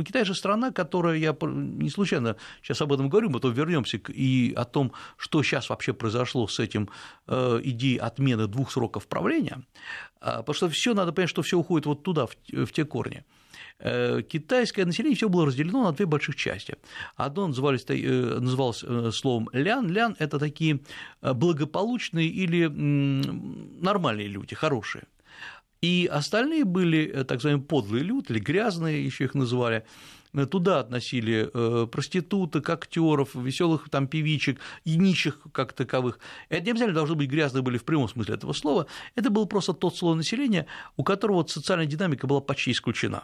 Китай 0.05 0.25
же 0.25 0.35
страна, 0.35 0.71
которая, 0.71 1.17
я 1.17 1.35
не 1.41 1.89
случайно 1.89 2.35
сейчас 2.61 2.81
об 2.81 2.93
этом 2.93 3.09
говорю, 3.09 3.29
мы 3.29 3.39
то 3.39 3.49
вернемся 3.49 3.97
и 3.97 4.53
о 4.53 4.65
том, 4.65 4.91
что 5.17 5.41
сейчас 5.41 5.69
вообще 5.69 5.93
произошло 5.93 6.47
с 6.47 6.59
этим 6.59 6.89
э, 7.27 7.61
идеей 7.63 7.97
отмены 7.97 8.47
двух 8.47 8.71
сроков 8.71 9.07
правления, 9.07 9.63
а, 10.21 10.37
потому 10.37 10.55
что 10.55 10.69
все 10.69 10.93
надо 10.93 11.13
понять, 11.13 11.29
что 11.29 11.41
все 11.41 11.57
уходит 11.57 11.85
вот 11.85 12.03
туда, 12.03 12.27
в 12.27 12.71
те 12.71 12.85
корни. 12.85 13.23
Э, 13.79 14.21
китайское 14.27 14.85
население 14.85 15.15
все 15.15 15.29
было 15.29 15.45
разделено 15.45 15.83
на 15.83 15.91
две 15.91 16.05
больших 16.05 16.35
части. 16.35 16.75
Одно 17.15 17.47
называлось, 17.47 17.85
э, 17.87 18.39
называлось 18.39 18.83
э, 18.83 19.11
словом 19.11 19.49
лян. 19.53 19.87
Лян– 19.89 20.15
это 20.19 20.39
такие 20.39 20.79
благополучные 21.21 22.27
или 22.27 22.65
нормальные 22.67 24.27
люди, 24.27 24.55
хорошие. 24.55 25.03
И 25.81 26.09
остальные 26.11 26.65
были 26.65 27.23
так 27.23 27.37
называемые 27.37 27.65
подлые 27.65 28.03
люди, 28.03 28.31
или 28.31 28.39
грязные, 28.39 29.05
еще 29.05 29.25
их 29.25 29.35
называли, 29.35 29.85
туда 30.33 30.79
относили 30.79 31.49
э, 31.53 31.87
проституток, 31.87 32.69
актеров, 32.69 33.35
веселых 33.35 33.89
там 33.89 34.07
певичек 34.07 34.59
и 34.83 34.97
нищих 34.97 35.39
как 35.51 35.73
таковых. 35.73 36.19
Это 36.49 36.65
не 36.65 36.71
обязательно 36.71 36.95
должны 36.95 37.15
быть 37.15 37.29
грязные 37.29 37.61
были 37.61 37.77
в 37.77 37.83
прямом 37.83 38.09
смысле 38.09 38.35
этого 38.35 38.53
слова, 38.53 38.87
это 39.15 39.29
был 39.29 39.45
просто 39.45 39.73
тот 39.73 39.95
слой 39.95 40.15
населения, 40.15 40.67
у 40.95 41.03
которого 41.03 41.37
вот 41.37 41.51
социальная 41.51 41.85
динамика 41.85 42.27
была 42.27 42.41
почти 42.41 42.71
исключена. 42.71 43.23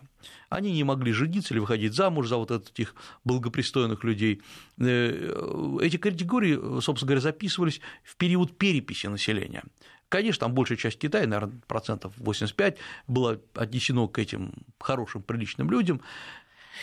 Они 0.50 0.72
не 0.72 0.84
могли 0.84 1.12
жениться 1.12 1.54
или 1.54 1.60
выходить 1.60 1.94
замуж 1.94 2.28
за 2.28 2.38
вот 2.38 2.52
этих 2.52 2.96
благопристойных 3.24 4.04
людей. 4.04 4.42
Э, 4.78 5.78
эти 5.82 5.98
категории, 5.98 6.82
собственно 6.82 7.08
говоря, 7.08 7.22
записывались 7.22 7.82
в 8.04 8.16
период 8.18 8.58
переписи 8.58 9.08
населения. 9.08 9.64
Конечно, 10.14 10.42
там 10.42 10.54
большая 10.54 10.78
часть 10.78 11.00
Китая, 11.00 11.26
наверное, 11.26 11.60
процентов 11.66 12.14
85, 12.18 12.78
было 13.08 13.42
отнесено 13.56 14.08
к 14.08 14.20
этим 14.20 14.54
хорошим, 14.80 15.24
приличным 15.24 15.72
людям, 15.72 16.02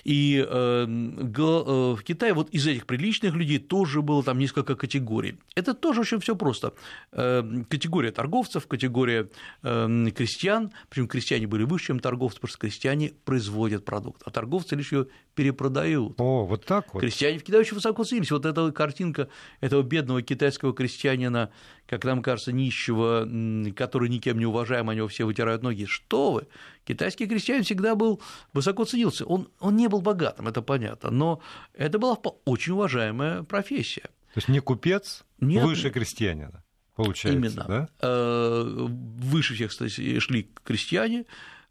и 0.04 0.44
эм, 0.48 1.18
э, 1.18 1.94
в 1.94 2.02
Китае 2.02 2.34
вот 2.34 2.50
из 2.50 2.66
этих 2.66 2.86
приличных 2.86 3.34
людей 3.34 3.58
тоже 3.58 4.02
было 4.02 4.22
там 4.22 4.38
несколько 4.38 4.74
категорий. 4.74 5.36
Это 5.54 5.74
тоже 5.74 6.02
очень 6.02 6.20
все 6.20 6.36
просто. 6.36 6.74
Эм, 7.12 7.64
категория 7.64 8.12
торговцев, 8.12 8.66
категория 8.66 9.28
эм, 9.62 10.10
крестьян, 10.12 10.72
причем 10.88 11.08
крестьяне 11.08 11.46
были 11.46 11.64
выше, 11.64 11.86
чем 11.86 12.00
торговцы, 12.00 12.36
потому 12.36 12.50
что 12.50 12.58
крестьяне 12.58 13.12
производят 13.24 13.84
продукт, 13.84 14.22
а 14.24 14.30
торговцы 14.30 14.76
лишь 14.76 14.92
ее 14.92 15.06
перепродают. 15.40 16.20
О, 16.20 16.44
вот 16.44 16.66
так 16.66 16.92
вот. 16.92 17.00
Крестьяне 17.00 17.38
в 17.38 17.44
Китае 17.44 17.60
очень 17.60 17.74
высоко 17.74 18.04
ценились. 18.04 18.30
Вот 18.30 18.44
эта 18.44 18.70
картинка 18.72 19.30
этого 19.62 19.82
бедного 19.82 20.20
китайского 20.20 20.74
крестьянина, 20.74 21.50
как 21.86 22.04
нам 22.04 22.20
кажется, 22.20 22.52
нищего, 22.52 23.26
который 23.74 24.10
никем 24.10 24.38
не 24.38 24.44
уважаем, 24.44 24.90
они 24.90 24.98
его 24.98 25.08
все 25.08 25.24
вытирают 25.24 25.62
ноги. 25.62 25.86
Что 25.86 26.32
вы? 26.32 26.46
Китайский 26.84 27.26
крестьянин 27.26 27.62
всегда 27.64 27.94
был 27.94 28.20
высоко 28.52 28.84
ценился. 28.84 29.24
Он, 29.24 29.48
он 29.60 29.76
не 29.76 29.88
был 29.88 30.02
богатым, 30.02 30.46
это 30.46 30.60
понятно, 30.60 31.10
но 31.10 31.40
это 31.72 31.98
была 31.98 32.18
очень 32.44 32.74
уважаемая 32.74 33.42
профессия. 33.42 34.10
То 34.34 34.40
есть 34.40 34.48
не 34.48 34.60
купец, 34.60 35.24
Нет. 35.40 35.64
выше 35.64 35.88
крестьянина, 35.88 36.62
получается, 36.96 37.38
Именно. 37.38 37.64
Да? 37.66 37.88
Э, 38.02 38.62
выше 38.66 39.54
всех 39.54 39.72
шли 39.72 40.50
крестьяне, 40.64 41.24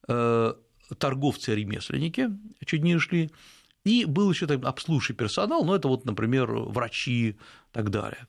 э, 0.07 0.53
торговцы-ремесленники 0.97 2.29
чуть 2.65 2.81
ниже 2.81 2.99
шли, 2.99 3.31
и 3.85 4.05
был 4.05 4.29
еще 4.31 4.47
там 4.47 4.65
обслуживающий 4.65 5.15
персонал, 5.15 5.63
но 5.63 5.75
это 5.75 5.87
вот, 5.87 6.05
например, 6.05 6.51
врачи 6.51 7.29
и 7.29 7.35
так 7.71 7.89
далее. 7.89 8.27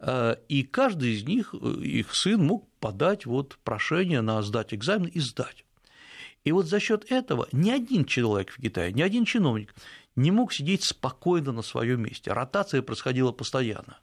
Э, 0.00 0.36
и 0.48 0.62
каждый 0.62 1.14
из 1.14 1.24
них, 1.24 1.54
их 1.54 2.14
сын 2.14 2.44
мог 2.44 2.68
подать 2.80 3.26
вот 3.26 3.58
прошение 3.64 4.20
на 4.20 4.42
сдать 4.42 4.74
экзамен 4.74 5.06
и 5.06 5.20
сдать. 5.20 5.64
И 6.44 6.52
вот 6.52 6.66
за 6.66 6.80
счет 6.80 7.10
этого 7.10 7.48
ни 7.52 7.70
один 7.70 8.04
человек 8.04 8.50
в 8.50 8.60
Китае, 8.60 8.92
ни 8.92 9.02
один 9.02 9.24
чиновник 9.24 9.74
не 10.16 10.30
мог 10.30 10.52
сидеть 10.52 10.84
спокойно 10.84 11.52
на 11.52 11.62
своем 11.62 12.02
месте. 12.02 12.32
Ротация 12.32 12.82
происходила 12.82 13.32
постоянно 13.32 13.98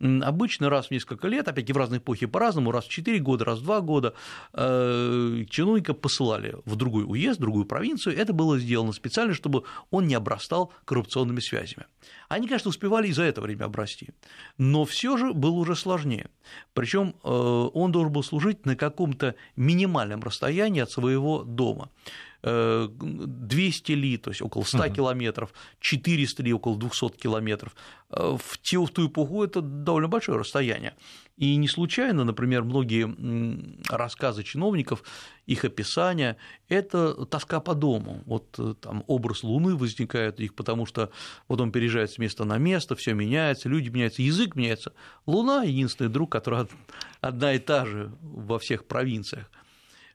обычно 0.00 0.70
раз 0.70 0.88
в 0.88 0.90
несколько 0.90 1.28
лет, 1.28 1.48
опять-таки 1.48 1.72
в 1.72 1.76
разные 1.76 1.98
эпохи 1.98 2.26
по-разному, 2.26 2.72
раз 2.72 2.86
в 2.86 2.88
4 2.88 3.18
года, 3.18 3.44
раз 3.44 3.58
в 3.58 3.64
2 3.64 3.80
года 3.80 4.14
э, 4.54 5.44
чиновника 5.48 5.94
посылали 5.94 6.56
в 6.64 6.76
другой 6.76 7.04
уезд, 7.04 7.38
в 7.38 7.42
другую 7.42 7.66
провинцию. 7.66 8.16
Это 8.16 8.32
было 8.32 8.58
сделано 8.58 8.92
специально, 8.92 9.34
чтобы 9.34 9.64
он 9.90 10.06
не 10.06 10.14
обрастал 10.14 10.72
коррупционными 10.84 11.40
связями. 11.40 11.86
Они, 12.28 12.46
конечно, 12.46 12.70
успевали 12.70 13.08
и 13.08 13.12
за 13.12 13.24
это 13.24 13.40
время 13.40 13.64
обрасти, 13.64 14.10
но 14.56 14.84
все 14.84 15.16
же 15.16 15.32
было 15.32 15.52
уже 15.52 15.76
сложнее. 15.76 16.30
Причем 16.72 17.14
э, 17.22 17.28
он 17.28 17.92
должен 17.92 18.12
был 18.12 18.22
служить 18.22 18.64
на 18.66 18.76
каком-то 18.76 19.34
минимальном 19.56 20.22
расстоянии 20.22 20.80
от 20.80 20.90
своего 20.90 21.42
дома. 21.42 21.90
200 22.42 23.92
ли, 23.92 24.16
то 24.16 24.30
есть 24.30 24.42
около 24.42 24.64
100 24.64 24.78
uh-huh. 24.78 24.94
километров, 24.94 25.52
400 25.80 26.42
ли, 26.42 26.52
около 26.52 26.78
200 26.78 27.10
километров. 27.18 27.74
Э, 28.10 28.36
в, 28.38 28.58
те, 28.58 28.78
в 28.78 28.88
ту 28.88 29.06
эпоху 29.06 29.44
это 29.44 29.60
довольно 29.60 30.08
большое 30.08 30.38
расстояние. 30.38 30.94
И 31.36 31.56
не 31.56 31.68
случайно, 31.68 32.24
например, 32.24 32.64
многие 32.64 33.08
рассказы 33.88 34.42
чиновников, 34.42 35.02
их 35.46 35.64
описания– 35.64 36.36
это 36.68 37.26
тоска 37.26 37.60
по 37.60 37.74
дому. 37.74 38.22
Вот 38.26 38.54
э, 38.58 38.74
там 38.80 39.04
образ 39.06 39.42
Луны 39.42 39.74
возникает 39.74 40.38
у 40.38 40.42
них, 40.42 40.54
потому 40.54 40.86
что 40.86 41.10
вот 41.48 41.60
он 41.60 41.72
переезжает 41.72 42.10
с 42.10 42.18
места 42.18 42.44
на 42.44 42.58
место, 42.58 42.94
все 42.94 43.14
меняется, 43.14 43.68
люди 43.68 43.88
меняются, 43.88 44.22
язык 44.22 44.54
меняется. 44.54 44.92
Луна– 45.26 45.62
единственный 45.64 46.10
друг, 46.10 46.30
который 46.30 46.68
одна 47.20 47.54
и 47.54 47.58
та 47.58 47.86
же 47.86 48.12
во 48.20 48.58
всех 48.58 48.86
провинциях. 48.86 49.50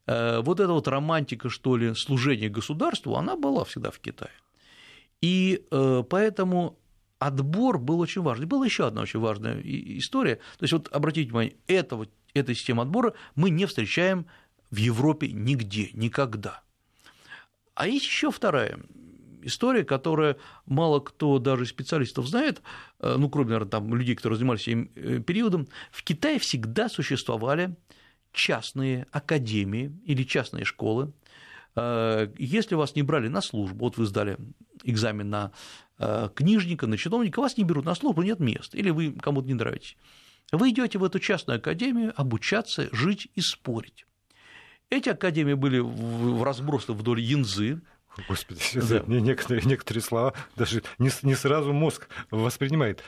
Э, 0.07 0.41
вот 0.41 0.59
эта 0.59 0.71
вот 0.71 0.87
романтика, 0.87 1.49
что 1.49 1.77
ли, 1.77 1.93
служения 1.95 2.49
государству, 2.49 3.15
она 3.15 3.35
была 3.35 3.65
всегда 3.65 3.91
в 3.91 3.99
Китае. 3.99 4.31
И 5.21 5.65
э, 5.71 6.03
поэтому 6.09 6.77
отбор 7.19 7.79
был 7.79 7.99
очень 7.99 8.21
важный. 8.21 8.45
Была 8.45 8.65
еще 8.65 8.87
одна 8.87 9.01
очень 9.01 9.19
важная 9.19 9.61
история. 9.63 10.35
То 10.35 10.63
есть, 10.63 10.73
вот 10.73 10.89
обратите 10.91 11.29
внимание, 11.29 11.55
этого, 11.67 12.07
этой 12.33 12.55
системы 12.55 12.83
отбора 12.83 13.13
мы 13.35 13.49
не 13.49 13.65
встречаем 13.65 14.25
в 14.69 14.77
Европе 14.77 15.31
нигде, 15.31 15.89
никогда. 15.93 16.61
А 17.73 17.87
есть 17.87 18.05
еще 18.05 18.31
вторая 18.31 18.79
история, 19.41 19.83
которая 19.83 20.37
мало 20.65 20.99
кто 20.99 21.37
даже 21.39 21.65
специалистов 21.65 22.27
знает, 22.27 22.61
э, 22.99 23.15
ну, 23.17 23.29
кроме, 23.29 23.49
наверное, 23.49 23.69
там, 23.69 23.93
людей, 23.95 24.15
которые 24.15 24.37
занимались 24.37 24.67
этим 24.67 24.87
периодом, 25.23 25.67
в 25.91 26.03
Китае 26.03 26.39
всегда 26.39 26.89
существовали 26.89 27.75
частные 28.35 29.07
академии 29.11 29.97
или 30.05 30.23
частные 30.23 30.65
школы, 30.65 31.13
Если 31.75 32.75
вас 32.75 32.95
не 32.95 33.03
брали 33.03 33.27
на 33.27 33.41
службу, 33.41 33.85
вот 33.85 33.97
вы 33.97 34.05
сдали 34.05 34.37
экзамен 34.83 35.29
на 35.29 35.51
книжника, 36.33 36.87
на 36.87 36.97
чиновника, 36.97 37.41
вас 37.41 37.57
не 37.57 37.65
берут 37.65 37.85
на 37.85 37.95
службу, 37.95 38.21
нет 38.21 38.39
мест, 38.39 38.75
или 38.75 38.91
вы 38.91 39.11
кому-то 39.11 39.47
не 39.47 39.55
нравитесь. 39.55 39.97
Вы 40.51 40.69
идете 40.69 40.99
в 40.99 41.03
эту 41.03 41.19
частную 41.19 41.57
академию 41.57 42.13
обучаться, 42.15 42.87
жить 42.91 43.27
и 43.35 43.41
спорить. 43.41 44.05
Эти 44.89 45.09
академии 45.09 45.53
были 45.53 45.79
в 45.79 46.43
разбросы 46.43 46.93
вдоль 46.93 47.19
Янзы, 47.19 47.81
Господи, 48.29 48.61
да. 48.75 49.03
некоторые, 49.07 49.65
некоторые 49.65 50.01
слова 50.01 50.33
даже 50.55 50.83
не, 50.99 51.09
не 51.23 51.35
сразу 51.35 51.73
мозг 51.73 52.07
воспринимает 52.31 53.03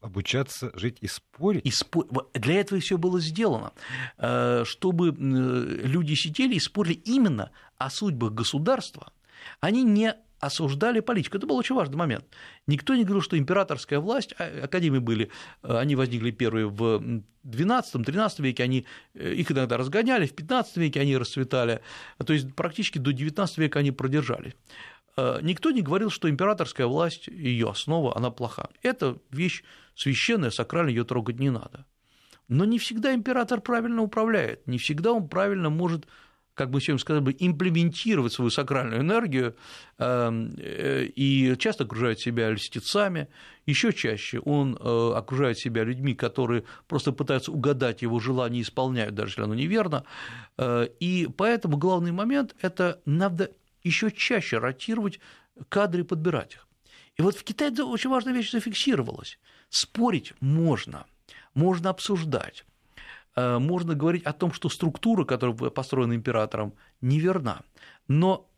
обучаться 0.00 0.70
жить 0.74 0.98
и 1.00 1.06
спорить. 1.06 1.66
И 1.66 1.70
спор... 1.70 2.06
Для 2.34 2.60
этого 2.60 2.80
все 2.80 2.98
было 2.98 3.20
сделано, 3.20 3.72
э, 4.16 4.64
чтобы 4.64 5.14
люди 5.18 6.14
сидели 6.14 6.54
и 6.54 6.60
спорили 6.60 6.94
именно 6.94 7.50
о 7.76 7.90
судьбах 7.90 8.32
государства. 8.32 9.12
Они 9.60 9.82
не 9.82 10.14
осуждали 10.40 11.00
политику. 11.00 11.36
Это 11.36 11.46
был 11.46 11.56
очень 11.56 11.74
важный 11.74 11.96
момент. 11.96 12.24
Никто 12.66 12.94
не 12.94 13.02
говорил, 13.04 13.22
что 13.22 13.36
императорская 13.36 13.98
власть, 13.98 14.34
а, 14.38 14.64
академии 14.64 14.98
были, 14.98 15.30
э, 15.62 15.76
они 15.76 15.96
возникли 15.96 16.30
первые 16.30 16.68
в 16.68 17.02
XII-XIII 17.44 18.42
веке, 18.42 18.62
они, 18.62 18.86
э, 19.14 19.34
их 19.34 19.50
иногда 19.50 19.76
разгоняли, 19.76 20.26
в 20.26 20.34
XV 20.34 20.64
веке 20.76 21.00
они 21.00 21.16
расцветали, 21.16 21.80
то 22.24 22.32
есть 22.32 22.54
практически 22.54 22.98
до 22.98 23.10
XIX 23.10 23.48
века 23.56 23.80
они 23.80 23.90
продержались. 23.90 24.52
Э, 25.18 25.40
никто 25.42 25.72
не 25.72 25.82
говорил, 25.82 26.10
что 26.10 26.30
императорская 26.30 26.86
власть, 26.86 27.26
ее 27.26 27.70
основа, 27.70 28.16
она 28.16 28.30
плоха. 28.30 28.68
Это 28.82 29.18
вещь 29.32 29.64
священная, 29.96 30.50
сакральная, 30.50 30.92
ее 30.92 31.04
трогать 31.04 31.40
не 31.40 31.50
надо. 31.50 31.86
Но 32.46 32.64
не 32.64 32.78
всегда 32.78 33.12
император 33.12 33.60
правильно 33.60 34.02
управляет, 34.02 34.66
не 34.68 34.78
всегда 34.78 35.12
он 35.12 35.28
правильно 35.28 35.70
может 35.70 36.06
как 36.54 36.70
бы 36.70 36.80
сегодня 36.80 36.98
сказали 36.98 37.22
бы, 37.22 37.36
имплементировать 37.38 38.32
свою 38.32 38.50
сакральную 38.50 39.02
энергию 39.02 39.54
эм, 39.98 40.56
э, 40.58 41.04
и 41.04 41.56
часто 41.56 41.84
окружает 41.84 42.18
себя 42.18 42.50
льстецами, 42.50 43.28
еще 43.64 43.92
чаще 43.92 44.40
он 44.40 44.74
э, 44.74 45.12
окружает 45.14 45.56
себя 45.56 45.84
людьми, 45.84 46.14
которые 46.16 46.64
просто 46.88 47.12
пытаются 47.12 47.52
угадать 47.52 48.02
его 48.02 48.18
желание 48.18 48.60
и 48.60 48.64
исполняют, 48.64 49.14
даже 49.14 49.30
если 49.30 49.42
оно 49.42 49.54
неверно. 49.54 50.02
И 50.60 51.28
поэтому 51.36 51.76
главный 51.76 52.10
момент– 52.10 52.56
это 52.60 53.00
надо 53.04 53.52
еще 53.88 54.10
чаще 54.10 54.58
ротировать 54.58 55.20
кадры 55.68 56.02
и 56.02 56.04
подбирать 56.04 56.54
их. 56.54 56.68
И 57.16 57.22
вот 57.22 57.36
в 57.36 57.42
Китае 57.42 57.72
очень 57.82 58.10
важная 58.10 58.32
вещь 58.32 58.52
зафиксировалась. 58.52 59.38
Спорить 59.70 60.34
можно, 60.40 61.06
можно 61.54 61.90
обсуждать, 61.90 62.64
Э, 63.38 63.58
можно 63.58 63.94
говорить 63.94 64.24
о 64.24 64.32
том, 64.32 64.52
что 64.52 64.68
структура, 64.68 65.24
которая 65.24 65.70
построена 65.70 66.14
императором, 66.14 66.74
неверна. 67.00 67.62
Но 68.08 68.50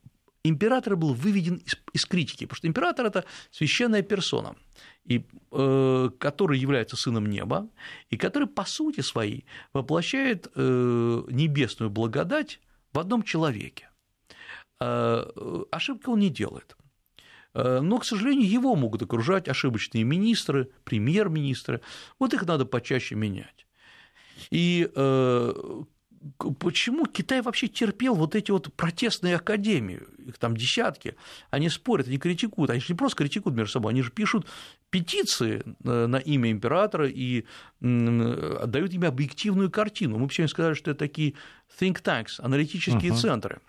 император 0.43 0.97
был 0.97 1.13
выведен 1.13 1.57
из, 1.57 1.77
из 1.93 2.07
критики, 2.07 2.47
потому 2.47 2.57
что 2.57 2.69
император 2.69 3.07
это 3.07 3.25
священная 3.51 4.01
персона, 4.03 4.55
и, 5.05 5.27
э, 5.53 6.11
который 6.19 6.59
является 6.59 6.97
сыном 6.97 7.27
неба, 7.27 7.69
и 8.09 8.17
который 8.17 8.49
по 8.49 8.65
сути 8.65 9.03
своей 9.03 9.45
воплощает 9.75 10.51
э, 10.55 11.23
небесную 11.31 11.91
благодать 11.91 12.59
в 12.95 12.99
одном 12.99 13.23
человеке. 13.23 13.90
Э, 14.81 15.25
ошибка 15.71 16.11
он 16.11 16.21
не 16.21 16.31
делает. 16.31 16.77
Э, 17.55 17.81
но, 17.81 17.99
к 17.99 18.05
сожалению, 18.05 18.49
его 18.49 18.77
могут 18.77 19.03
окружать 19.03 19.49
ошибочные 19.49 20.05
министры, 20.05 20.71
премьер-министры. 20.85 21.81
Вот 22.19 22.35
их 22.35 22.47
надо 22.47 22.65
почаще 22.65 23.15
менять. 23.15 23.67
И 24.51 24.91
э, 24.95 25.53
почему 26.59 27.07
Китай 27.07 27.43
вообще 27.43 27.69
терпел 27.69 28.15
вот 28.15 28.35
эти 28.35 28.51
вот 28.51 28.73
протестные 28.75 29.37
академии, 29.37 30.01
их 30.27 30.39
там 30.39 30.57
десятки, 30.57 31.15
они 31.51 31.69
спорят, 31.69 32.09
они 32.09 32.19
критикуют, 32.19 32.71
они 32.71 32.81
же 32.81 32.87
не 32.91 32.97
просто 32.97 33.19
критикуют 33.19 33.57
между 33.57 33.73
собой, 33.73 33.93
они 33.93 34.03
же 34.03 34.11
пишут 34.11 34.47
петиции 34.89 35.63
э, 35.85 36.07
на 36.07 36.17
имя 36.17 36.51
императора 36.51 37.09
и 37.09 37.45
дают 37.81 38.93
им 38.93 39.05
объективную 39.05 39.71
картину. 39.71 40.19
Мы 40.19 40.29
почему 40.29 40.49
сказали, 40.49 40.75
что 40.75 40.93
это 40.93 41.01
такие 41.01 41.35
think 41.79 42.03
tanks, 42.03 42.39
аналитические 42.39 43.13
uh-huh. 43.13 43.21
центры. 43.21 43.61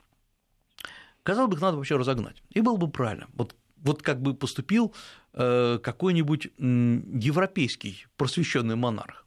Казалось 1.23 1.49
бы, 1.49 1.55
их 1.55 1.61
надо 1.61 1.77
вообще 1.77 1.97
разогнать. 1.97 2.41
И 2.49 2.61
было 2.61 2.77
бы 2.77 2.89
правильно. 2.89 3.27
Вот, 3.33 3.55
вот 3.77 4.01
как 4.01 4.21
бы 4.21 4.33
поступил 4.33 4.93
э, 5.33 5.79
какой-нибудь 5.81 6.45
европейский 6.57 8.05
просвещенный 8.17 8.75
монарх. 8.75 9.25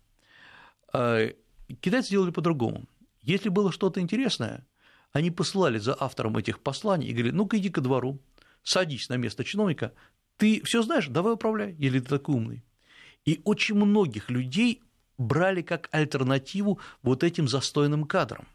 А, 0.92 1.28
китайцы 1.80 2.10
делали 2.10 2.30
по-другому. 2.30 2.84
Если 3.22 3.48
было 3.48 3.72
что-то 3.72 4.00
интересное, 4.00 4.66
они 5.12 5.30
посылали 5.30 5.78
за 5.78 5.96
автором 5.98 6.36
этих 6.36 6.60
посланий 6.60 7.08
и 7.08 7.12
говорили, 7.12 7.34
ну-ка 7.34 7.58
иди 7.58 7.70
ко 7.70 7.80
двору, 7.80 8.20
садись 8.62 9.08
на 9.08 9.16
место 9.16 9.44
чиновника, 9.44 9.92
ты 10.36 10.62
все 10.64 10.82
знаешь, 10.82 11.06
давай 11.08 11.34
управляй, 11.34 11.74
или 11.78 12.00
ты 12.00 12.06
такой 12.06 12.34
умный. 12.34 12.64
И 13.24 13.40
очень 13.44 13.76
многих 13.76 14.30
людей 14.30 14.82
брали 15.16 15.62
как 15.62 15.88
альтернативу 15.92 16.80
вот 17.02 17.22
этим 17.22 17.48
застойным 17.48 18.04
кадрам. 18.04 18.46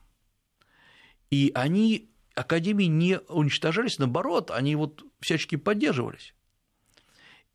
И 1.31 1.51
они, 1.55 2.08
академии 2.39 2.85
не 2.85 3.19
уничтожались, 3.27 3.99
наоборот, 3.99 4.51
они 4.51 4.75
вот 4.75 5.03
всячески 5.19 5.55
поддерживались. 5.55 6.33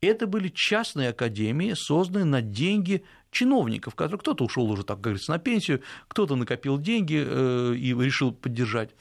Это 0.01 0.27
были 0.27 0.49
частные 0.49 1.09
академии, 1.09 1.73
созданные 1.73 2.25
на 2.25 2.41
деньги 2.41 3.03
чиновников, 3.31 3.95
которые 3.95 4.19
кто-то 4.19 4.45
ушел 4.45 4.69
уже, 4.69 4.83
так 4.83 5.01
говорится, 5.01 5.31
на 5.31 5.39
пенсию, 5.39 5.81
кто-то 6.07 6.35
накопил 6.35 6.77
деньги 6.77 7.23
э, 7.25 7.75
и 7.75 7.93
решил 7.93 8.31
поддержать. 8.31 8.91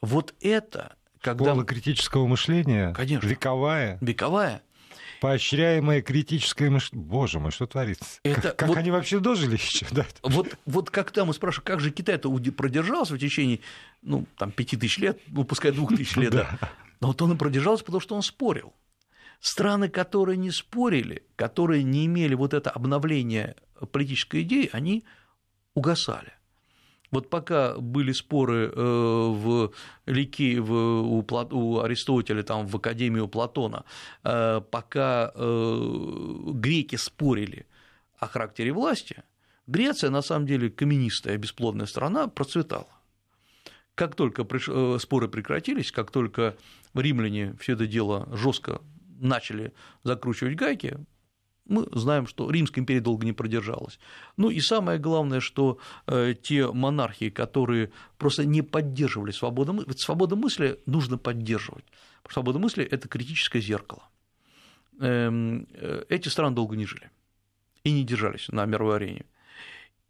Вот 0.00 0.34
это 0.40 0.96
когда... 1.20 1.46
Школа 1.46 1.64
критического 1.64 2.26
мышления, 2.26 2.92
Конечно. 2.94 3.26
вековая. 3.26 3.98
Вековая. 4.00 4.62
Поощряемое 5.24 6.02
критическое 6.02 6.68
мышление. 6.68 7.08
Боже 7.08 7.40
мой, 7.40 7.50
что 7.50 7.66
творится? 7.66 8.04
Это 8.24 8.42
как 8.42 8.56
как 8.56 8.68
вот, 8.68 8.76
они 8.76 8.90
вообще 8.90 9.20
дожили 9.20 9.54
еще? 9.54 9.86
Да? 9.90 10.04
Вот, 10.22 10.58
вот 10.66 10.90
когда 10.90 11.24
мы 11.24 11.32
спрашиваем, 11.32 11.64
как 11.64 11.80
же 11.80 11.90
Китай-то 11.92 12.30
продержался 12.54 13.14
в 13.14 13.18
течение 13.18 13.60
ну, 14.02 14.26
там, 14.36 14.52
пяти 14.52 14.76
тысяч 14.76 14.98
лет, 14.98 15.18
ну, 15.28 15.44
пускай 15.44 15.72
двух 15.72 15.96
тысяч 15.96 16.14
лет, 16.16 16.32
да. 16.34 16.58
но 17.00 17.08
вот 17.08 17.22
он 17.22 17.32
и 17.32 17.36
продержался, 17.38 17.84
потому 17.84 18.02
что 18.02 18.14
он 18.14 18.20
спорил. 18.20 18.74
Страны, 19.40 19.88
которые 19.88 20.36
не 20.36 20.50
спорили, 20.50 21.22
которые 21.36 21.84
не 21.84 22.04
имели 22.04 22.34
вот 22.34 22.52
это 22.52 22.68
обновление 22.68 23.56
политической 23.92 24.42
идеи, 24.42 24.68
они 24.74 25.04
угасали. 25.72 26.33
Вот 27.14 27.30
пока 27.30 27.76
были 27.78 28.10
споры 28.10 28.72
э, 28.74 28.74
в 28.74 29.72
Лике, 30.06 30.60
в, 30.60 30.72
у, 30.72 31.24
у 31.52 31.80
Аристотеля, 31.80 32.42
там, 32.42 32.66
в 32.66 32.74
Академии 32.74 33.20
у 33.20 33.28
Платона, 33.28 33.84
э, 34.24 34.60
пока 34.68 35.30
э, 35.32 36.50
греки 36.54 36.96
спорили 36.96 37.66
о 38.18 38.26
характере 38.26 38.72
власти, 38.72 39.22
Греция, 39.68 40.10
на 40.10 40.22
самом 40.22 40.46
деле, 40.46 40.70
каменистая, 40.70 41.38
бесплодная 41.38 41.86
страна, 41.86 42.26
процветала. 42.26 42.88
Как 43.94 44.16
только 44.16 44.44
споры 44.98 45.28
прекратились, 45.28 45.92
как 45.92 46.10
только 46.10 46.56
римляне 46.94 47.54
все 47.60 47.74
это 47.74 47.86
дело 47.86 48.28
жестко 48.32 48.80
начали 49.20 49.72
закручивать 50.02 50.56
гайки, 50.56 50.98
мы 51.66 51.86
знаем, 51.92 52.26
что 52.26 52.50
Римская 52.50 52.82
империя 52.82 53.00
долго 53.00 53.24
не 53.24 53.32
продержалась. 53.32 53.98
Ну 54.36 54.50
и 54.50 54.60
самое 54.60 54.98
главное, 54.98 55.40
что 55.40 55.78
э, 56.06 56.34
те 56.40 56.70
монархии, 56.70 57.30
которые 57.30 57.90
просто 58.18 58.44
не 58.44 58.62
поддерживали 58.62 59.30
свободу 59.30 59.72
мысли, 59.72 59.92
свободу 59.92 60.36
мысли 60.36 60.80
нужно 60.86 61.18
поддерживать. 61.18 61.84
Свобода 62.28 62.58
мысли– 62.58 62.84
это 62.90 63.08
критическое 63.08 63.60
зеркало. 63.60 64.02
Эм, 65.00 65.66
э, 65.72 66.04
эти 66.08 66.28
страны 66.28 66.54
долго 66.54 66.76
не 66.76 66.86
жили 66.86 67.10
и 67.82 67.92
не 67.92 68.04
держались 68.04 68.48
на 68.48 68.64
мировой 68.64 68.96
арене. 68.96 69.24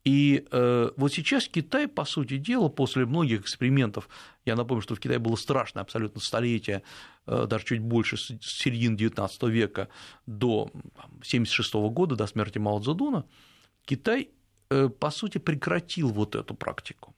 И 0.04 0.46
э, 0.50 0.90
вот 0.96 1.12
сейчас 1.14 1.48
Китай, 1.48 1.88
по 1.88 2.04
сути 2.04 2.36
дела, 2.36 2.68
после 2.68 3.06
многих 3.06 3.40
экспериментов, 3.40 4.08
я 4.44 4.54
напомню, 4.54 4.82
что 4.82 4.94
в 4.94 5.00
Китае 5.00 5.18
было 5.18 5.36
страшное 5.36 5.82
абсолютно 5.82 6.20
столетие, 6.20 6.82
э, 7.26 7.46
даже 7.48 7.64
чуть 7.64 7.80
больше, 7.80 8.18
с 8.18 8.36
середины 8.42 8.96
XIX 8.96 9.50
века 9.50 9.88
до 10.26 10.70
1976 10.74 11.74
года, 11.90 12.16
до 12.16 12.26
смерти 12.26 12.58
Мао 12.58 12.80
Цзэдуна, 12.80 13.24
Китай, 13.86 14.28
э, 14.68 14.90
по 14.90 15.10
сути, 15.10 15.38
прекратил 15.38 16.10
вот 16.10 16.34
эту 16.36 16.54
практику. 16.54 17.14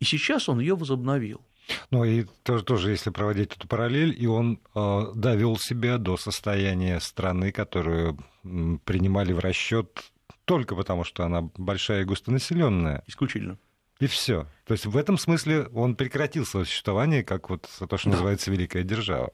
И 0.00 0.06
сейчас 0.06 0.48
он 0.48 0.60
ее 0.60 0.74
возобновил. 0.74 1.42
Ну 1.90 2.04
и 2.04 2.24
тоже, 2.44 2.64
тоже, 2.64 2.90
если 2.92 3.10
проводить 3.10 3.52
эту 3.54 3.68
параллель, 3.68 4.14
и 4.16 4.26
он 4.26 4.60
э, 4.74 5.00
довел 5.14 5.58
себя 5.58 5.98
до 5.98 6.16
состояния 6.16 6.98
страны, 7.00 7.52
которую 7.52 8.18
принимали 8.42 9.32
в 9.32 9.40
расчет 9.40 10.12
только 10.46 10.74
потому, 10.74 11.04
что 11.04 11.24
она 11.24 11.42
большая 11.56 12.02
и 12.02 12.04
густонаселенная. 12.04 13.02
Исключительно. 13.06 13.58
И 13.98 14.06
все. 14.06 14.46
То 14.64 14.72
есть 14.72 14.86
в 14.86 14.96
этом 14.96 15.18
смысле 15.18 15.64
он 15.74 15.96
прекратил 15.96 16.46
свое 16.46 16.64
существование 16.64 17.22
как 17.24 17.50
вот 17.50 17.62
то, 17.62 17.96
что 17.96 18.10
да. 18.10 18.16
называется 18.16 18.50
великая 18.50 18.82
держава. 18.82 19.32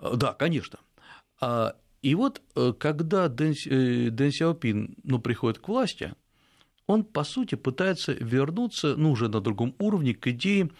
Э, 0.00 0.12
да, 0.16 0.32
конечно. 0.32 0.78
А, 1.40 1.74
и 2.02 2.14
вот 2.14 2.42
э, 2.54 2.72
когда 2.78 3.28
Дэн, 3.28 3.54
э, 3.66 4.10
Дэн 4.10 4.32
Сяопин 4.32 4.96
ну, 5.02 5.18
приходит 5.18 5.58
к 5.58 5.68
власти, 5.68 6.14
он, 6.86 7.04
по 7.04 7.24
сути, 7.24 7.56
пытается 7.56 8.12
вернуться, 8.12 8.94
ну, 8.96 9.10
уже 9.10 9.28
на 9.28 9.40
другом 9.40 9.74
уровне, 9.78 10.14
к 10.14 10.26
идее 10.28 10.70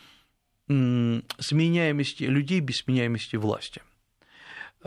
сменяемости 0.68 2.24
людей 2.24 2.58
без 2.58 2.78
сменяемости 2.78 3.36
власти. 3.36 3.82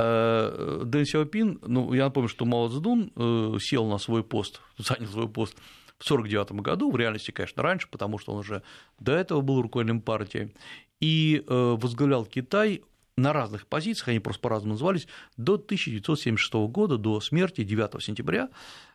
Э, 0.02 0.84
Дэн 0.86 1.06
Сяопин, 1.06 1.60
ну, 1.62 1.94
я 1.94 2.06
напомню, 2.06 2.30
что 2.30 2.46
Мао 2.46 2.70
Цзэдун 2.70 3.12
э, 3.14 3.58
сел 3.60 3.86
на 3.86 3.98
свой 3.98 4.24
пост, 4.24 4.62
занял 4.78 5.10
свой 5.10 5.28
пост 5.28 5.58
в 5.98 6.10
1949 6.10 6.62
году, 6.62 6.90
в 6.90 6.96
реальности, 6.96 7.32
конечно, 7.32 7.62
раньше, 7.62 7.90
потому 7.92 8.18
что 8.18 8.32
он 8.32 8.40
уже 8.40 8.64
до 9.00 9.12
этого 9.12 9.42
был 9.42 9.62
руководителем 9.62 10.00
партии, 10.00 10.54
и 11.02 11.44
э, 11.46 11.78
возглавлял 11.78 12.26
Китай 12.26 12.82
на 13.18 13.34
разных 13.34 13.68
позициях, 13.68 14.08
они 14.08 14.20
просто 14.20 14.42
по-разному 14.42 14.76
назывались, 14.76 15.06
до 15.36 15.56
1976 15.56 16.54
года, 16.72 16.98
до 16.98 17.20
смерти 17.20 17.66
9 17.66 18.02
сентября 18.02 18.48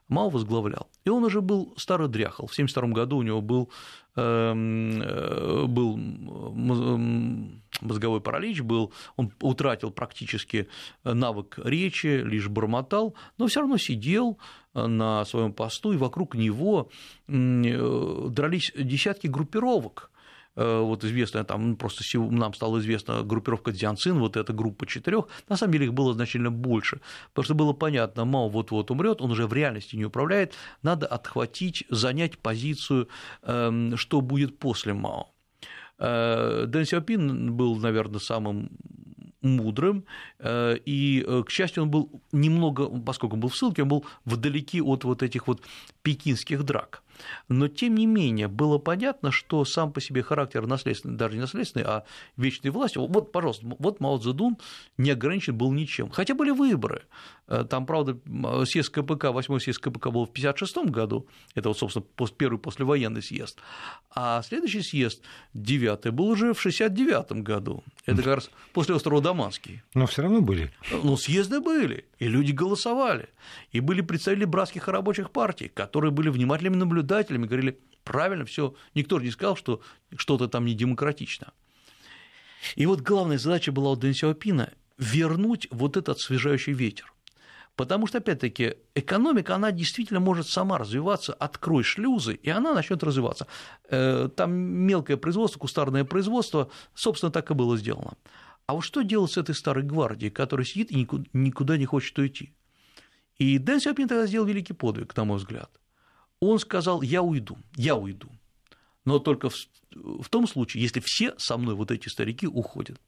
Мао 0.08 0.28
возглавлял. 0.28 0.88
И 1.04 1.10
он 1.10 1.24
уже 1.24 1.40
был 1.40 1.74
старый 1.76 2.08
дряхал. 2.08 2.46
В 2.46 2.52
1972 2.52 2.88
году 2.94 3.16
у 3.18 3.22
него 3.22 3.40
был, 3.40 3.70
эм, 4.16 5.00
э, 5.00 5.64
был 5.66 5.96
мозговой 7.80 8.20
паралич, 8.20 8.60
был, 8.60 8.92
он 9.16 9.32
утратил 9.40 9.90
практически 9.90 10.68
навык 11.04 11.58
речи, 11.62 12.22
лишь 12.22 12.48
бормотал, 12.48 13.14
но 13.38 13.46
все 13.46 13.60
равно 13.60 13.76
сидел 13.76 14.38
на 14.74 15.24
своем 15.24 15.52
посту, 15.52 15.92
и 15.92 15.96
вокруг 15.96 16.34
него 16.34 16.90
э, 17.28 18.28
дрались 18.30 18.72
десятки 18.76 19.26
группировок 19.26 20.10
Э, 20.10 20.13
вот 20.56 21.04
известная, 21.04 21.44
там 21.44 21.70
ну, 21.70 21.76
просто 21.76 22.04
нам 22.18 22.54
стала 22.54 22.78
известна 22.78 23.22
группировка 23.22 23.72
Дзянцин, 23.72 24.18
вот 24.18 24.36
эта 24.36 24.52
группа 24.52 24.86
четырех, 24.86 25.26
на 25.48 25.56
самом 25.56 25.72
деле 25.72 25.86
их 25.86 25.94
было 25.94 26.12
значительно 26.12 26.50
больше, 26.50 27.00
потому 27.30 27.44
что 27.44 27.54
было 27.54 27.72
понятно, 27.72 28.24
Мао 28.24 28.48
вот-вот 28.48 28.90
умрет, 28.90 29.20
он 29.20 29.32
уже 29.32 29.46
в 29.46 29.52
реальности 29.52 29.96
не 29.96 30.04
управляет, 30.04 30.54
надо 30.82 31.06
отхватить, 31.06 31.84
занять 31.90 32.38
позицию, 32.38 33.08
эм, 33.42 33.96
что 33.96 34.20
будет 34.20 34.58
после 34.58 34.94
Мао. 34.94 35.34
Э, 35.98 36.64
Дэн 36.66 36.84
Сяопин 36.84 37.54
был, 37.54 37.76
наверное, 37.76 38.20
самым 38.20 38.70
мудрым, 39.42 40.04
э, 40.38 40.76
и, 40.84 41.24
к 41.46 41.50
счастью, 41.50 41.84
он 41.84 41.90
был 41.90 42.22
немного, 42.32 42.86
поскольку 42.86 43.36
он 43.36 43.40
был 43.40 43.48
в 43.48 43.56
ссылке, 43.56 43.82
он 43.82 43.88
был 43.88 44.04
вдалеке 44.24 44.82
от 44.82 45.04
вот 45.04 45.22
этих 45.22 45.46
вот 45.46 45.62
пекинских 46.02 46.64
драк. 46.64 47.03
Но, 47.48 47.68
тем 47.68 47.94
не 47.94 48.06
менее, 48.06 48.48
было 48.48 48.78
понятно, 48.78 49.30
что 49.30 49.64
сам 49.64 49.92
по 49.92 50.00
себе 50.00 50.22
характер 50.22 50.66
наследственный, 50.66 51.16
даже 51.16 51.34
не 51.34 51.40
наследственный, 51.40 51.84
а 51.86 52.04
вечной 52.36 52.70
власти, 52.70 52.98
вот, 52.98 53.32
пожалуйста, 53.32 53.66
вот 53.78 54.00
Мао 54.00 54.18
Цзэдун 54.18 54.56
не 54.98 55.10
ограничен 55.10 55.56
был 55.56 55.72
ничем. 55.72 56.10
Хотя 56.10 56.34
были 56.34 56.50
выборы. 56.50 57.02
Э, 57.46 57.64
там, 57.68 57.84
правда, 57.86 58.18
съезд 58.64 58.90
КПК, 58.90 59.26
восьмой 59.26 59.60
съезд 59.60 59.78
КПК 59.78 60.10
был 60.10 60.24
в 60.24 60.30
1956 60.30 60.90
году, 60.90 61.26
это 61.54 61.68
вот, 61.68 61.78
собственно, 61.78 62.06
первый 62.36 62.58
послевоенный 62.58 63.22
съезд, 63.22 63.58
а 64.14 64.42
следующий 64.42 64.82
съезд, 64.82 65.22
девятый, 65.52 66.12
был 66.12 66.28
уже 66.28 66.54
в 66.54 66.58
1969 66.58 67.42
году. 67.42 67.84
Это 68.06 68.22
как 68.22 68.36
раз 68.36 68.50
после 68.72 68.94
острова 68.94 69.20
Даманский. 69.20 69.82
Но 69.94 70.06
все 70.06 70.22
равно 70.22 70.40
были. 70.40 70.72
Ну, 71.02 71.16
съезды 71.16 71.60
были, 71.60 72.06
и 72.18 72.28
люди 72.28 72.52
голосовали. 72.52 73.28
И 73.72 73.80
были 73.80 74.00
представители 74.00 74.46
братских 74.46 74.88
и 74.88 74.90
рабочих 74.90 75.30
партий, 75.30 75.68
которые 75.68 76.10
были 76.10 76.30
внимательными 76.30 76.76
наблюдателями, 76.76 77.03
говорили, 77.04 77.80
правильно, 78.02 78.44
все, 78.44 78.74
никто 78.94 79.20
не 79.20 79.30
сказал, 79.30 79.56
что 79.56 79.80
что-то 80.16 80.48
там 80.48 80.64
не 80.64 80.74
демократично. 80.74 81.52
И 82.76 82.86
вот 82.86 83.00
главная 83.00 83.38
задача 83.38 83.72
была 83.72 83.90
у 83.92 83.96
Дэн 83.96 84.14
Сяопина– 84.14 84.72
вернуть 84.98 85.68
вот 85.70 85.96
этот 85.96 86.18
освежающий 86.18 86.72
ветер. 86.72 87.12
Потому 87.76 88.06
что, 88.06 88.18
опять-таки, 88.18 88.76
экономика, 88.94 89.56
она 89.56 89.72
действительно 89.72 90.20
может 90.20 90.46
сама 90.46 90.78
развиваться, 90.78 91.32
открой 91.32 91.82
шлюзы, 91.82 92.34
и 92.34 92.48
она 92.48 92.72
начнет 92.72 93.02
развиваться. 93.02 93.48
Э, 93.90 94.28
там 94.34 94.52
мелкое 94.52 95.16
производство, 95.16 95.58
кустарное 95.58 96.04
производство, 96.04 96.70
собственно, 96.94 97.32
так 97.32 97.50
и 97.50 97.54
было 97.54 97.76
сделано. 97.76 98.12
А 98.66 98.74
вот 98.74 98.82
что 98.82 99.02
делать 99.02 99.32
с 99.32 99.38
этой 99.38 99.56
старой 99.56 99.82
гвардией, 99.82 100.30
которая 100.30 100.64
сидит 100.64 100.92
и 100.92 101.06
никуда 101.32 101.76
не 101.76 101.84
хочет 101.84 102.16
уйти? 102.16 102.54
И 103.38 103.58
Дэн 103.58 103.80
Сяопин 103.80 104.06
тогда 104.06 104.26
сделал 104.26 104.46
великий 104.46 104.72
подвиг, 104.72 105.16
на 105.16 105.24
мой 105.24 105.38
взгляд. 105.38 105.68
Он 106.50 106.58
сказал, 106.58 107.02
я 107.02 107.22
уйду, 107.22 107.56
я 107.76 107.96
уйду. 107.96 108.28
Но 109.04 109.18
только 109.18 109.50
в, 109.50 109.54
в 109.94 110.28
том 110.28 110.46
случае, 110.46 110.82
если 110.82 111.00
все 111.04 111.34
со 111.38 111.56
мной 111.56 111.74
вот 111.74 111.90
эти 111.90 112.08
старики 112.08 112.46
уходят. 112.46 113.00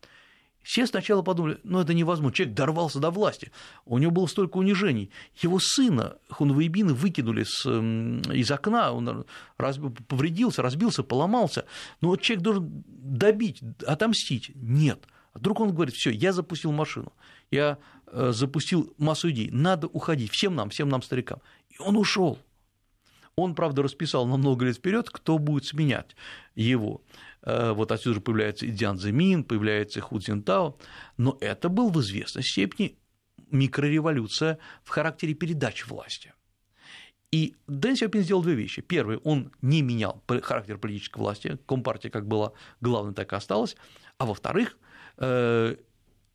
Все 0.62 0.84
сначала 0.84 1.22
подумали, 1.22 1.60
ну 1.62 1.80
это 1.80 1.94
невозможно, 1.94 2.34
человек 2.34 2.56
дорвался 2.56 2.98
до 2.98 3.12
власти, 3.12 3.52
у 3.84 3.98
него 3.98 4.10
было 4.10 4.26
столько 4.26 4.56
унижений. 4.56 5.10
Его 5.40 5.60
сына 5.60 6.16
Хунвейбина 6.28 6.92
выкинули 6.92 7.44
с, 7.44 7.64
из 7.68 8.50
окна, 8.50 8.92
он 8.92 9.26
раз, 9.58 9.78
повредился, 10.08 10.62
разбился, 10.62 11.04
поломался. 11.04 11.66
Но 12.00 12.08
вот 12.08 12.20
человек 12.20 12.42
должен 12.42 12.84
добить, 12.88 13.60
отомстить. 13.86 14.50
Нет. 14.56 15.06
Вдруг 15.34 15.60
он 15.60 15.72
говорит, 15.72 15.94
все, 15.94 16.10
я 16.10 16.32
запустил 16.32 16.72
машину, 16.72 17.12
я 17.52 17.78
э, 18.08 18.32
запустил 18.34 18.92
массу 18.98 19.30
идей, 19.30 19.50
надо 19.52 19.86
уходить, 19.86 20.32
всем 20.32 20.56
нам, 20.56 20.70
всем 20.70 20.88
нам, 20.88 21.00
старикам. 21.00 21.40
И 21.70 21.78
он 21.78 21.96
ушел. 21.96 22.40
Он, 23.36 23.54
правда, 23.54 23.82
расписал 23.82 24.26
на 24.26 24.38
много 24.38 24.64
лет 24.64 24.76
вперед, 24.76 25.10
кто 25.10 25.36
будет 25.36 25.66
сменять 25.66 26.16
его. 26.54 27.02
Э, 27.42 27.72
вот 27.72 27.92
отсюда 27.92 28.14
же 28.14 28.20
появляется 28.22 28.64
и 28.64 28.70
Дзян 28.70 28.98
Зимин, 28.98 29.44
появляется 29.44 30.00
Ху 30.00 30.18
Цзинтао, 30.18 30.78
но 31.18 31.36
это 31.42 31.68
был 31.68 31.90
в 31.90 32.00
известной 32.00 32.42
степени 32.42 32.98
микрореволюция 33.50 34.58
в 34.82 34.88
характере 34.88 35.34
передачи 35.34 35.86
власти. 35.86 36.32
И 37.30 37.56
Дэн 37.66 37.96
Сяопин 37.96 38.22
сделал 38.22 38.42
две 38.42 38.54
вещи. 38.54 38.80
Первый, 38.80 39.18
он 39.18 39.52
не 39.60 39.82
менял 39.82 40.22
характер 40.42 40.78
политической 40.78 41.18
власти, 41.18 41.58
Компартия 41.66 42.10
как 42.10 42.26
была 42.26 42.52
главной, 42.80 43.12
так 43.12 43.32
и 43.34 43.36
осталась. 43.36 43.76
А 44.16 44.24
во-вторых, 44.24 44.78
э, 45.18 45.76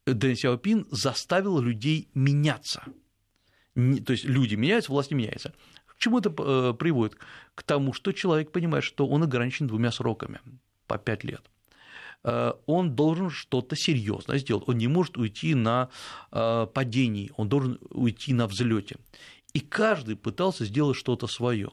Дэн 0.06 0.36
Сяопин 0.36 0.88
заставил 0.92 1.60
людей 1.60 2.10
меняться. 2.14 2.84
То 3.76 4.12
есть 4.12 4.26
люди 4.26 4.56
меняются, 4.56 4.92
власть 4.92 5.12
не 5.12 5.18
меняется. 5.18 5.54
К 5.86 5.98
чему 5.98 6.20
это 6.20 6.34
э, 6.38 6.74
приводит? 6.74 7.18
К 7.56 7.64
тому, 7.64 7.94
что 7.94 8.12
человек 8.12 8.52
понимает, 8.52 8.84
что 8.84 9.08
он 9.08 9.24
ограничен 9.24 9.68
двумя 9.68 9.92
сроками 9.92 10.40
по 10.88 10.98
5 10.98 11.24
лет 11.24 11.42
э, 12.24 12.54
он 12.66 12.96
должен 12.96 13.30
что-то 13.30 13.76
серьезно 13.76 14.38
сделать. 14.38 14.64
Он 14.68 14.78
не 14.78 14.88
может 14.88 15.18
уйти 15.18 15.56
на 15.56 15.90
э, 16.32 16.68
падении, 16.74 17.32
он 17.38 17.50
должен 17.50 17.80
уйти 17.90 18.34
на 18.34 18.48
взлете. 18.48 18.98
И 19.54 19.60
каждый 19.60 20.16
пытался 20.16 20.66
сделать 20.66 20.98
что-то 20.98 21.28
свое. 21.28 21.72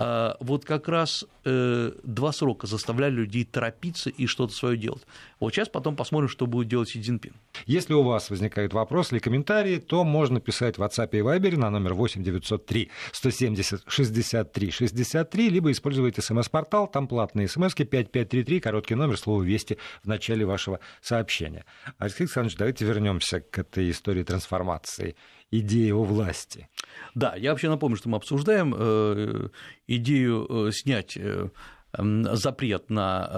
А, 0.00 0.36
вот 0.38 0.64
как 0.64 0.88
раз 0.88 1.24
э, 1.44 1.90
два 2.04 2.30
срока 2.30 2.68
заставляли 2.68 3.14
людей 3.14 3.44
торопиться 3.44 4.10
и 4.10 4.26
что-то 4.26 4.54
свое 4.54 4.76
делать. 4.76 5.04
Вот 5.40 5.52
сейчас 5.52 5.68
потом 5.68 5.96
посмотрим, 5.96 6.28
что 6.28 6.46
будет 6.46 6.68
делать 6.68 6.88
Си 6.90 7.02
Цзиньпин. 7.02 7.32
Если 7.66 7.94
у 7.94 8.02
вас 8.02 8.30
возникают 8.30 8.72
вопросы 8.74 9.16
или 9.16 9.18
комментарии, 9.18 9.78
то 9.78 10.04
можно 10.04 10.40
писать 10.40 10.78
в 10.78 10.82
WhatsApp 10.82 11.08
и 11.12 11.16
Viber 11.18 11.56
на 11.56 11.70
номер 11.70 11.94
8 11.94 12.22
903 12.22 12.90
170 13.10 13.82
63 13.88 14.70
63, 14.70 15.50
либо 15.50 15.72
использовать 15.72 16.22
смс-портал, 16.22 16.86
там 16.86 17.08
платные 17.08 17.48
смс 17.48 17.74
5533, 17.74 18.60
короткий 18.60 18.94
номер, 18.94 19.18
слово 19.18 19.42
«Вести» 19.42 19.78
в 20.04 20.06
начале 20.06 20.46
вашего 20.46 20.78
сообщения. 21.02 21.64
Алексей 21.98 22.24
Александрович, 22.24 22.56
давайте 22.56 22.84
вернемся 22.84 23.40
к 23.40 23.58
этой 23.58 23.90
истории 23.90 24.22
трансформации 24.22 25.16
идеи 25.50 25.90
о 25.90 26.04
власти. 26.04 26.68
Да, 27.14 27.34
я 27.36 27.50
вообще 27.50 27.68
напомню, 27.68 27.96
что 27.96 28.08
мы 28.08 28.16
обсуждаем 28.16 28.74
э, 28.76 29.48
идею 29.86 30.68
э, 30.68 30.72
снять 30.72 31.16
э, 31.16 31.48
запрет 31.92 32.90
на 32.90 33.30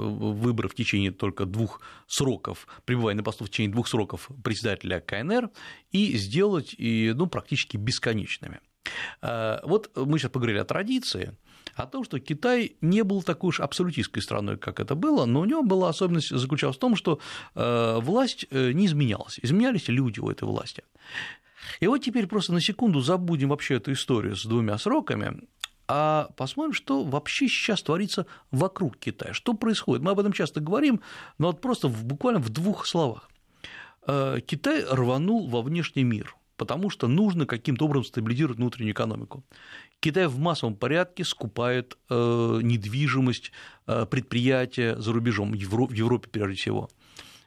выборы 0.00 0.70
в 0.70 0.74
течение 0.74 1.10
только 1.10 1.44
двух 1.44 1.82
сроков, 2.06 2.66
пребывания 2.86 3.18
на 3.18 3.22
посту 3.22 3.44
в 3.44 3.50
течение 3.50 3.70
двух 3.70 3.86
сроков 3.86 4.30
председателя 4.42 4.98
КНР 5.00 5.50
и 5.92 6.16
сделать 6.16 6.74
ну, 6.78 7.26
практически 7.26 7.76
бесконечными. 7.76 8.60
Вот 9.20 9.90
мы 9.94 10.18
сейчас 10.18 10.30
поговорили 10.30 10.58
о 10.58 10.64
традиции, 10.64 11.36
о 11.74 11.86
том, 11.86 12.02
что 12.02 12.18
Китай 12.18 12.76
не 12.80 13.04
был 13.04 13.22
такой 13.22 13.48
уж 13.48 13.60
абсолютистской 13.60 14.22
страной, 14.22 14.56
как 14.56 14.80
это 14.80 14.94
было, 14.94 15.26
но 15.26 15.40
у 15.40 15.44
него 15.44 15.62
была 15.62 15.90
особенность 15.90 16.30
заключалась 16.30 16.76
в 16.76 16.80
том, 16.80 16.96
что 16.96 17.20
власть 17.54 18.50
не 18.50 18.86
изменялась, 18.86 19.38
изменялись 19.42 19.86
люди 19.88 20.18
у 20.18 20.30
этой 20.30 20.44
власти. 20.44 20.82
И 21.80 21.86
вот 21.86 21.98
теперь 21.98 22.26
просто 22.26 22.52
на 22.52 22.60
секунду 22.60 23.00
забудем 23.00 23.50
вообще 23.50 23.76
эту 23.76 23.92
историю 23.92 24.36
с 24.36 24.44
двумя 24.44 24.78
сроками, 24.78 25.40
а 25.92 26.30
посмотрим, 26.36 26.72
что 26.72 27.02
вообще 27.02 27.48
сейчас 27.48 27.82
творится 27.82 28.26
вокруг 28.52 28.96
Китая, 28.96 29.32
что 29.32 29.54
происходит. 29.54 30.04
Мы 30.04 30.12
об 30.12 30.20
этом 30.20 30.32
часто 30.32 30.60
говорим, 30.60 31.00
но 31.38 31.48
вот 31.48 31.60
просто 31.60 31.88
в, 31.88 32.04
буквально 32.04 32.38
в 32.38 32.48
двух 32.48 32.86
словах. 32.86 33.28
Э, 34.06 34.38
Китай 34.46 34.84
рванул 34.88 35.48
во 35.48 35.62
внешний 35.62 36.04
мир, 36.04 36.36
потому 36.56 36.90
что 36.90 37.08
нужно 37.08 37.44
каким-то 37.44 37.86
образом 37.86 38.04
стабилизировать 38.04 38.58
внутреннюю 38.58 38.92
экономику. 38.92 39.42
Китай 39.98 40.28
в 40.28 40.38
массовом 40.38 40.76
порядке 40.76 41.24
скупает 41.24 41.98
э, 42.08 42.60
недвижимость, 42.62 43.50
э, 43.88 44.06
предприятия 44.06 44.94
за 44.96 45.12
рубежом, 45.12 45.50
в 45.50 45.54
Европе 45.92 46.28
прежде 46.30 46.54
всего. 46.54 46.88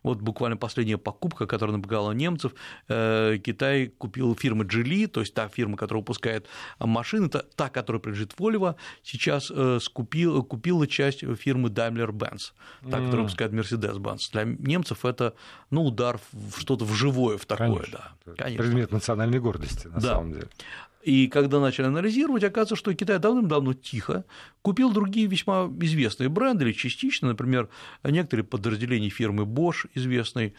Вот 0.04 0.20
буквально 0.22 0.58
последняя 0.58 0.98
покупка, 0.98 1.48
которая 1.48 1.78
напугала 1.78 2.12
немцев, 2.12 2.54
э, 2.88 3.38
Китай 3.44 3.88
купил 3.88 4.36
фирмы 4.36 4.66
Geely, 4.66 5.08
то 5.08 5.22
есть 5.22 5.34
та 5.34 5.48
фирма, 5.48 5.78
которая 5.78 6.02
выпускает 6.02 6.48
машины, 6.80 7.30
та, 7.30 7.44
та 7.56 7.70
которая 7.70 8.00
принадлежит 8.00 8.34
Volvo, 8.38 8.76
сейчас 9.02 9.50
э, 9.50 9.80
скупил, 9.82 10.44
купила 10.44 10.86
часть 10.88 11.24
фирмы 11.38 11.70
Daimler-Benz, 11.70 12.52
та, 12.84 12.98
которая 12.98 13.22
выпускает 13.22 13.54
Mercedes-Benz. 13.54 14.32
Для 14.32 14.44
немцев 14.44 15.06
это 15.06 15.34
ну, 15.70 15.84
удар 15.84 16.20
в 16.32 16.60
что-то 16.60 16.86
в 16.86 16.94
живое, 16.94 17.38
в 17.38 17.46
такое. 17.46 17.68
Конечно. 17.68 18.00
Да. 18.26 18.34
Конечно. 18.36 18.64
Предмет 18.64 18.92
национальной 18.92 19.40
гордости, 19.40 19.88
на 19.88 20.00
да. 20.00 20.02
самом 20.02 20.34
деле. 20.34 20.48
И 21.04 21.28
когда 21.28 21.60
начали 21.60 21.88
анализировать, 21.88 22.44
оказывается, 22.44 22.78
что 22.78 22.94
Китай 22.94 23.20
давным-давно 23.20 23.74
тихо 23.74 24.24
купил 24.62 24.92
другие 24.92 25.28
весьма 25.28 25.70
известные 25.82 26.30
бренды, 26.30 26.64
или 26.64 26.72
частично, 26.72 27.28
например, 27.28 27.68
некоторые 28.04 28.46
подразделения 28.46 29.10
фирмы 29.10 29.44
Bosch 29.44 29.90
известной, 29.96 30.54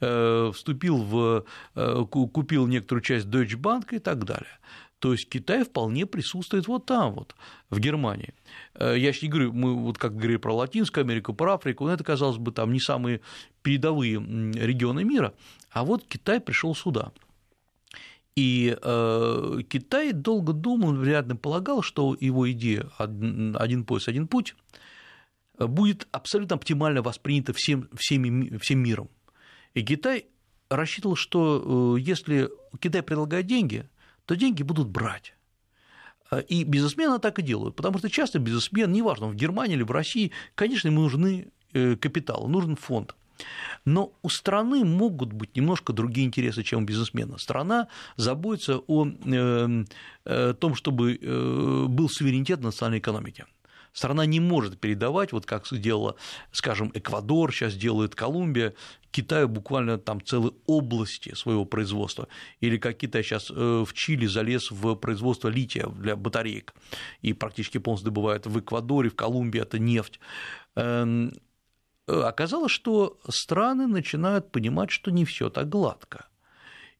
э, 0.00 0.52
вступил 0.54 0.98
в, 0.98 1.44
э, 1.74 2.04
купил 2.08 2.68
некоторую 2.68 3.02
часть 3.02 3.26
Deutsche 3.26 3.60
Bank 3.60 3.86
и 3.90 3.98
так 3.98 4.24
далее. 4.24 4.58
То 5.00 5.12
есть 5.12 5.28
Китай 5.28 5.64
вполне 5.64 6.06
присутствует 6.06 6.68
вот 6.68 6.86
там, 6.86 7.14
вот, 7.14 7.34
в 7.68 7.80
Германии. 7.80 8.34
Э, 8.74 8.94
я 8.96 9.12
сейчас 9.12 9.22
не 9.22 9.28
говорю, 9.30 9.52
мы 9.52 9.74
вот 9.74 9.98
как 9.98 10.14
говорили 10.14 10.36
про 10.36 10.54
Латинскую 10.54 11.02
Америку, 11.02 11.34
про 11.34 11.54
Африку, 11.54 11.84
но 11.84 11.92
это, 11.92 12.04
казалось 12.04 12.38
бы, 12.38 12.52
там 12.52 12.72
не 12.72 12.80
самые 12.80 13.20
передовые 13.62 14.14
регионы 14.14 15.02
мира, 15.02 15.34
а 15.72 15.84
вот 15.84 16.04
Китай 16.06 16.40
пришел 16.40 16.76
сюда– 16.76 17.10
и 18.38 18.78
э, 18.80 19.58
Китай 19.68 20.12
долго 20.12 20.52
думал, 20.52 20.92
вероятно, 20.92 21.34
полагал, 21.34 21.82
что 21.82 22.16
его 22.20 22.48
идея 22.52 22.88
«один 22.96 23.84
пояс, 23.84 24.06
один 24.06 24.28
путь» 24.28 24.54
будет 25.58 26.06
абсолютно 26.12 26.54
оптимально 26.54 27.02
воспринята 27.02 27.52
всем, 27.52 27.88
всеми, 27.96 28.56
всем 28.58 28.78
миром. 28.78 29.10
И 29.74 29.82
Китай 29.82 30.26
рассчитывал, 30.70 31.16
что 31.16 31.96
э, 31.96 32.00
если 32.00 32.48
Китай 32.78 33.02
предлагает 33.02 33.46
деньги, 33.46 33.88
то 34.24 34.36
деньги 34.36 34.62
будут 34.62 34.86
брать. 34.88 35.34
И 36.46 36.62
бизнесмены 36.62 37.18
так 37.18 37.40
и 37.40 37.42
делают, 37.42 37.74
потому 37.74 37.98
что 37.98 38.08
часто 38.08 38.38
бизнесмен, 38.38 38.92
неважно, 38.92 39.26
в 39.26 39.34
Германии 39.34 39.74
или 39.74 39.82
в 39.82 39.90
России, 39.90 40.30
конечно, 40.54 40.86
ему 40.86 41.00
нужны 41.00 41.48
э, 41.72 41.96
капитал, 41.96 42.46
нужен 42.46 42.76
фонд. 42.76 43.16
Но 43.84 44.12
у 44.22 44.28
страны 44.28 44.84
могут 44.84 45.32
быть 45.32 45.56
немножко 45.56 45.92
другие 45.92 46.26
интересы, 46.26 46.62
чем 46.62 46.82
у 46.82 46.84
бизнесмена. 46.84 47.38
Страна 47.38 47.88
заботится 48.16 48.78
о 48.86 49.06
эм, 49.06 49.86
э, 50.24 50.54
том, 50.58 50.74
чтобы 50.74 51.14
э, 51.14 51.84
был 51.88 52.08
суверенитет 52.08 52.60
национальной 52.60 52.98
экономики. 52.98 53.44
Страна 53.92 54.26
не 54.26 54.38
может 54.38 54.78
передавать, 54.78 55.32
вот 55.32 55.46
как 55.46 55.66
сделала, 55.66 56.14
скажем, 56.52 56.92
Эквадор, 56.94 57.52
сейчас 57.52 57.74
делает 57.74 58.14
Колумбия, 58.14 58.74
Китаю 59.10 59.48
буквально 59.48 59.98
там 59.98 60.24
целые 60.24 60.52
области 60.66 61.34
своего 61.34 61.64
производства, 61.64 62.28
или 62.60 62.76
как 62.76 62.98
Китай 62.98 63.22
сейчас 63.22 63.50
э, 63.50 63.84
в 63.84 63.92
Чили 63.94 64.26
залез 64.26 64.70
в 64.70 64.94
производство 64.94 65.48
лития 65.48 65.88
для 65.88 66.14
батареек, 66.14 66.74
и 67.22 67.32
практически 67.32 67.78
полностью 67.78 68.12
добывает 68.12 68.46
в 68.46 68.60
Эквадоре, 68.60 69.10
в 69.10 69.16
Колумбии 69.16 69.60
это 69.60 69.78
нефть. 69.78 70.20
Э, 72.08 72.22
оказалось, 72.22 72.72
что 72.72 73.18
страны 73.28 73.86
начинают 73.86 74.50
понимать, 74.50 74.90
что 74.90 75.10
не 75.10 75.24
все 75.24 75.50
так 75.50 75.68
гладко. 75.68 76.26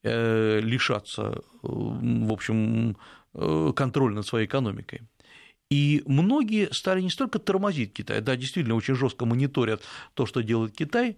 Э, 0.03 0.59
лишаться, 0.61 1.21
э, 1.23 1.41
в 1.63 2.31
общем, 2.31 2.95
контроля 3.75 4.15
над 4.15 4.25
своей 4.25 4.47
экономикой. 4.47 5.01
И 5.69 6.01
многие 6.07 6.73
стали 6.73 7.01
не 7.01 7.11
столько 7.11 7.37
тормозить 7.37 7.93
Китай, 7.93 8.21
да, 8.21 8.35
действительно 8.35 8.75
очень 8.75 8.95
жестко 8.95 9.25
мониторят 9.25 9.83
то, 10.15 10.25
что 10.25 10.41
делает 10.41 10.75
Китай, 10.75 11.17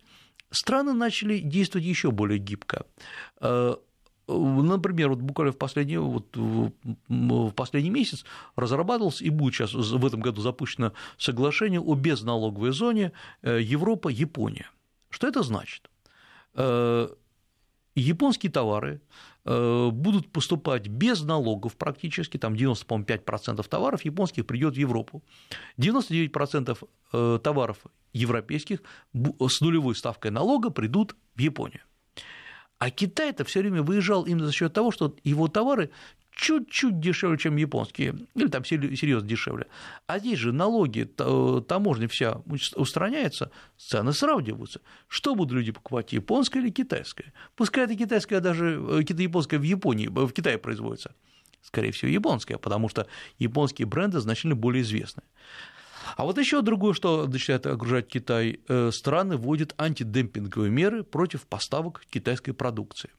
страны 0.49 0.91
начали 0.91 1.39
действовать 1.39 1.87
еще 1.87 2.11
более 2.11 2.37
гибко. 2.37 2.85
Например, 4.27 5.09
вот 5.09 5.19
буквально 5.19 5.51
в 5.51 5.57
последний, 5.57 5.97
вот 5.97 6.35
в 6.35 7.51
последний 7.51 7.89
месяц 7.89 8.23
разрабатывалось 8.55 9.21
и 9.21 9.29
будет 9.29 9.55
сейчас 9.55 9.73
в 9.73 10.05
этом 10.05 10.21
году 10.21 10.41
запущено 10.41 10.93
соглашение 11.17 11.81
о 11.81 11.95
безналоговой 11.95 12.71
зоне 12.71 13.11
э, 13.41 13.59
Европа-Япония. 13.61 14.69
Что 15.09 15.27
это 15.27 15.43
значит? 15.43 15.89
Э, 16.53 17.09
японские 17.95 18.51
товары 18.51 19.01
э, 19.43 19.89
будут 19.91 20.31
поступать 20.31 20.87
без 20.87 21.23
налогов 21.23 21.75
практически, 21.75 22.37
там 22.37 22.53
95% 22.53 23.67
товаров 23.67 24.05
японских 24.05 24.45
придет 24.45 24.75
в 24.75 24.77
Европу, 24.77 25.23
99% 25.77 27.39
товаров 27.39 27.77
европейских 28.13 28.81
с 29.13 29.61
нулевой 29.61 29.95
ставкой 29.95 30.31
налога 30.31 30.69
придут 30.69 31.15
в 31.35 31.41
Японию. 31.41 31.81
А 32.81 32.89
Китай-то 32.89 33.45
все 33.45 33.59
время 33.59 33.83
выезжал 33.83 34.23
именно 34.23 34.47
за 34.47 34.51
счет 34.51 34.73
того, 34.73 34.89
что 34.89 35.15
его 35.23 35.47
товары 35.47 35.91
чуть-чуть 36.31 36.99
дешевле, 36.99 37.37
чем 37.37 37.55
японские, 37.57 38.15
или 38.33 38.47
там 38.47 38.65
серьезно 38.65 39.29
дешевле. 39.29 39.67
А 40.07 40.17
здесь 40.17 40.39
же 40.39 40.51
налоги, 40.51 41.03
таможня 41.03 42.07
вся 42.07 42.41
устраняется, 42.73 43.51
цены 43.77 44.13
сравниваются. 44.13 44.81
Что 45.07 45.35
будут 45.35 45.53
люди 45.53 45.71
покупать, 45.71 46.11
японское 46.11 46.59
или 46.59 46.71
китайское? 46.71 47.31
Пускай 47.55 47.83
это 47.83 47.95
китайское 47.95 48.39
даже, 48.39 48.83
э, 48.83 49.03
японское 49.07 49.59
в 49.59 49.63
Японии, 49.63 50.07
в 50.07 50.31
Китае 50.31 50.57
производится. 50.57 51.13
Скорее 51.61 51.91
всего, 51.91 52.09
японское, 52.09 52.57
потому 52.57 52.89
что 52.89 53.05
японские 53.37 53.85
бренды 53.85 54.19
значительно 54.21 54.55
более 54.55 54.81
известны. 54.81 55.21
А 56.15 56.23
вот 56.23 56.37
еще 56.37 56.61
другое, 56.61 56.93
что 56.93 57.27
начинает 57.27 57.65
окружать 57.65 58.07
Китай, 58.07 58.59
э, 58.67 58.91
страны 58.91 59.37
вводят 59.37 59.73
антидемпинговые 59.77 60.71
меры 60.71 61.03
против 61.03 61.47
поставок 61.47 62.03
китайской 62.09 62.51
продукции. 62.51 63.09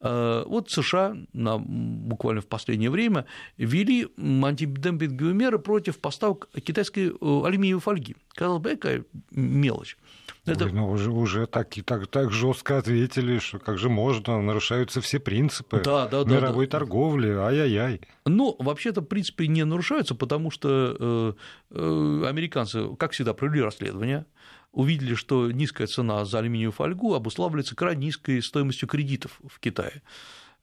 Э, 0.00 0.44
вот 0.46 0.70
США 0.70 1.16
на, 1.32 1.58
буквально 1.58 2.40
в 2.40 2.46
последнее 2.46 2.90
время 2.90 3.26
ввели 3.56 4.08
антидемпинговые 4.18 5.34
меры 5.34 5.58
против 5.58 5.98
поставок 5.98 6.48
китайской 6.64 7.08
э, 7.08 7.46
алюминиевой 7.46 7.80
фольги. 7.80 8.16
Казалось 8.34 8.62
бы, 8.62 8.70
какая 8.70 9.04
мелочь. 9.30 9.96
Это... 10.44 10.64
Ой, 10.64 10.72
ну 10.72 10.90
уже, 10.90 11.10
уже 11.10 11.46
так, 11.46 11.78
и 11.78 11.82
так, 11.82 12.08
так 12.08 12.32
жестко 12.32 12.78
ответили, 12.78 13.38
что 13.38 13.60
как 13.60 13.78
же 13.78 13.88
можно, 13.88 14.42
нарушаются 14.42 15.00
все 15.00 15.20
принципы 15.20 15.82
да, 15.84 16.08
да, 16.08 16.24
мировой 16.24 16.66
да, 16.66 16.72
торговли, 16.72 17.28
ай-яй-яй. 17.28 18.00
Ну, 18.24 18.56
вообще-то 18.58 19.02
принципы 19.02 19.46
не 19.46 19.64
нарушаются, 19.64 20.16
потому 20.16 20.50
что 20.50 20.96
э, 20.98 21.32
э, 21.70 22.24
американцы, 22.26 22.88
как 22.96 23.12
всегда, 23.12 23.34
провели 23.34 23.62
расследование, 23.62 24.26
увидели, 24.72 25.14
что 25.14 25.52
низкая 25.52 25.86
цена 25.86 26.24
за 26.24 26.40
алюминиевую 26.40 26.72
фольгу 26.72 27.14
обуславливается 27.14 27.76
крайне 27.76 28.06
низкой 28.06 28.42
стоимостью 28.42 28.88
кредитов 28.88 29.40
в 29.46 29.60
Китае. 29.60 30.02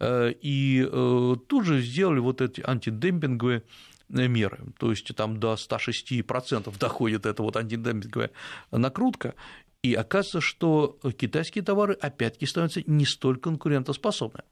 Э, 0.02 0.34
и 0.42 0.86
э, 0.86 1.36
тут 1.48 1.66
же 1.66 1.82
сделали 1.82 2.20
вот 2.20 2.42
эти 2.42 2.62
антидемпинговые 2.66 3.64
меры, 4.10 4.60
то 4.80 4.90
есть 4.90 5.16
там 5.16 5.40
до 5.40 5.54
106% 5.54 6.78
доходит 6.80 7.28
эта 7.28 7.44
вот 7.44 7.56
антидемпинговая 7.56 8.32
накрутка, 8.72 9.36
и 9.82 9.94
оказывается, 9.94 10.42
что 10.42 11.00
китайские 11.18 11.64
товары 11.64 11.94
опять-таки 11.94 12.46
становятся 12.46 12.82
не 12.86 13.06
столь 13.06 13.40
конкурентоспособны. 13.40 14.44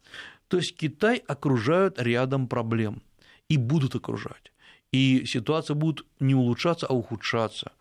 То 0.47 0.57
есть 0.57 0.75
Китай 0.75 1.17
окружают 1.27 2.01
рядом 2.01 2.47
проблем 2.47 3.01
и 3.49 3.57
будут 3.57 3.95
окружать. 3.95 4.53
И 4.93 5.25
ситуация 5.25 5.75
будет 5.75 6.05
не 6.19 6.33
улучшаться, 6.33 6.87
а 6.87 6.93
ухудшаться 6.93 7.71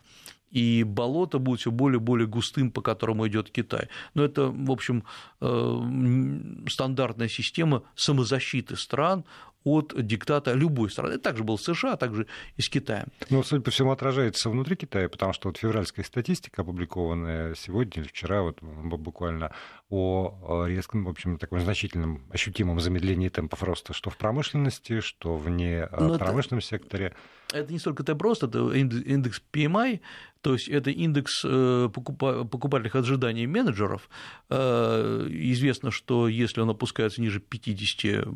и 0.50 0.84
болото 0.84 1.38
будет 1.38 1.60
все 1.60 1.70
более 1.70 1.98
и 1.98 2.02
более 2.02 2.26
густым, 2.26 2.70
по 2.70 2.80
которому 2.80 3.26
идет 3.28 3.50
Китай. 3.50 3.88
Но 4.14 4.24
это, 4.24 4.48
в 4.48 4.70
общем, 4.70 5.04
э, 5.40 6.66
стандартная 6.68 7.28
система 7.28 7.82
самозащиты 7.94 8.76
стран 8.76 9.24
от 9.66 9.94
диктата 9.96 10.52
любой 10.52 10.90
страны. 10.90 11.14
Это 11.14 11.24
также 11.24 11.42
был 11.42 11.58
США, 11.58 11.94
а 11.94 11.96
также 11.96 12.28
и 12.56 12.62
с 12.62 12.68
Китаем. 12.68 13.08
Ну, 13.30 13.42
судя 13.42 13.62
по 13.62 13.72
всему, 13.72 13.90
отражается 13.90 14.48
внутри 14.48 14.76
Китая, 14.76 15.08
потому 15.08 15.32
что 15.32 15.48
вот 15.48 15.58
февральская 15.58 16.04
статистика, 16.04 16.62
опубликованная 16.62 17.56
сегодня 17.56 18.02
или 18.02 18.08
вчера, 18.08 18.42
вот 18.42 18.62
буквально 18.62 19.52
о 19.90 20.66
резком, 20.68 21.04
в 21.04 21.08
общем, 21.08 21.38
таком 21.38 21.58
значительном, 21.60 22.22
ощутимом 22.30 22.78
замедлении 22.78 23.28
темпов 23.28 23.64
роста, 23.64 23.92
что 23.92 24.08
в 24.10 24.16
промышленности, 24.16 25.00
что 25.00 25.36
вне 25.36 25.88
э, 25.90 25.96
Но 25.98 26.16
промышленном 26.16 26.58
это... 26.58 26.68
секторе 26.68 27.14
это 27.52 27.72
не 27.72 27.78
столько 27.78 28.02
это 28.02 28.16
просто, 28.16 28.46
это 28.46 28.58
индекс 28.74 29.40
PMI, 29.52 30.00
то 30.40 30.54
есть 30.54 30.68
это 30.68 30.90
индекс 30.90 31.42
э, 31.44 31.88
покупательных 31.92 32.96
ожиданий 32.96 33.46
менеджеров. 33.46 34.08
Э, 34.50 35.26
известно, 35.30 35.90
что 35.90 36.28
если 36.28 36.60
он 36.60 36.70
опускается 36.70 37.20
ниже 37.20 37.40
50, 37.40 38.28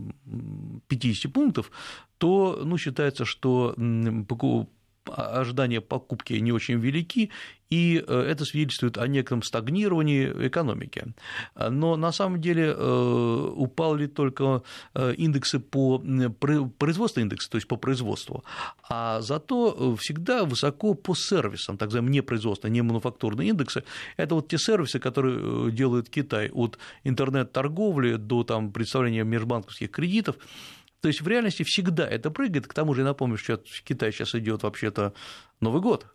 50 1.01 1.33
пунктов, 1.33 1.71
то 2.19 2.61
ну, 2.65 2.79
считается, 2.79 3.25
что 3.25 3.75
ожидания 5.07 5.81
покупки 5.81 6.35
не 6.35 6.53
очень 6.53 6.79
велики, 6.79 7.31
и 7.71 8.05
э, 8.07 8.27
это 8.29 8.45
свидетельствует 8.45 8.99
о 8.99 9.07
неком 9.07 9.43
стагнировании 9.43 10.47
экономики. 10.47 11.15
Но 11.57 11.97
на 11.97 12.13
самом 12.13 12.41
деле 12.41 12.75
э, 12.77 13.53
упали 13.57 14.07
только 14.07 14.63
э, 14.95 15.15
индексы 15.15 15.61
по 15.61 16.03
производству 16.79 17.21
индексы, 17.21 17.49
то 17.49 17.57
есть 17.57 17.69
по 17.69 17.77
производству, 17.77 18.45
а 18.89 19.21
зато 19.21 19.97
всегда 19.97 20.45
высоко 20.45 20.95
по 20.95 21.15
сервисам, 21.15 21.77
так 21.77 21.89
называемые 21.89 22.15
непроизводственные, 22.15 22.73
не 22.73 22.83
мануфактурные 22.83 23.49
индексы. 23.49 23.85
Это 24.17 24.35
вот 24.35 24.49
те 24.49 24.59
сервисы, 24.59 24.99
которые 24.99 25.71
делает 25.71 26.11
Китай 26.11 26.51
от 26.51 26.79
интернет-торговли 27.05 28.17
до 28.17 28.43
там, 28.43 28.73
представления 28.73 29.25
межбанковских 29.25 29.91
кредитов. 29.91 30.37
То 31.01 31.09
есть 31.09 31.21
в 31.23 31.29
реальности 31.29 31.63
всегда 31.63 32.07
это 32.07 32.31
прыгает. 32.31 32.67
К 32.67 32.75
тому 32.75 32.95
же 32.95 33.05
напомню, 33.05 33.37
что 33.37 33.57
в 33.59 33.83
Китае 33.83 34.13
сейчас 34.13 34.35
идет 34.35 34.63
вообще-то 34.63 35.15
Новый 35.61 35.81
год, 35.81 36.07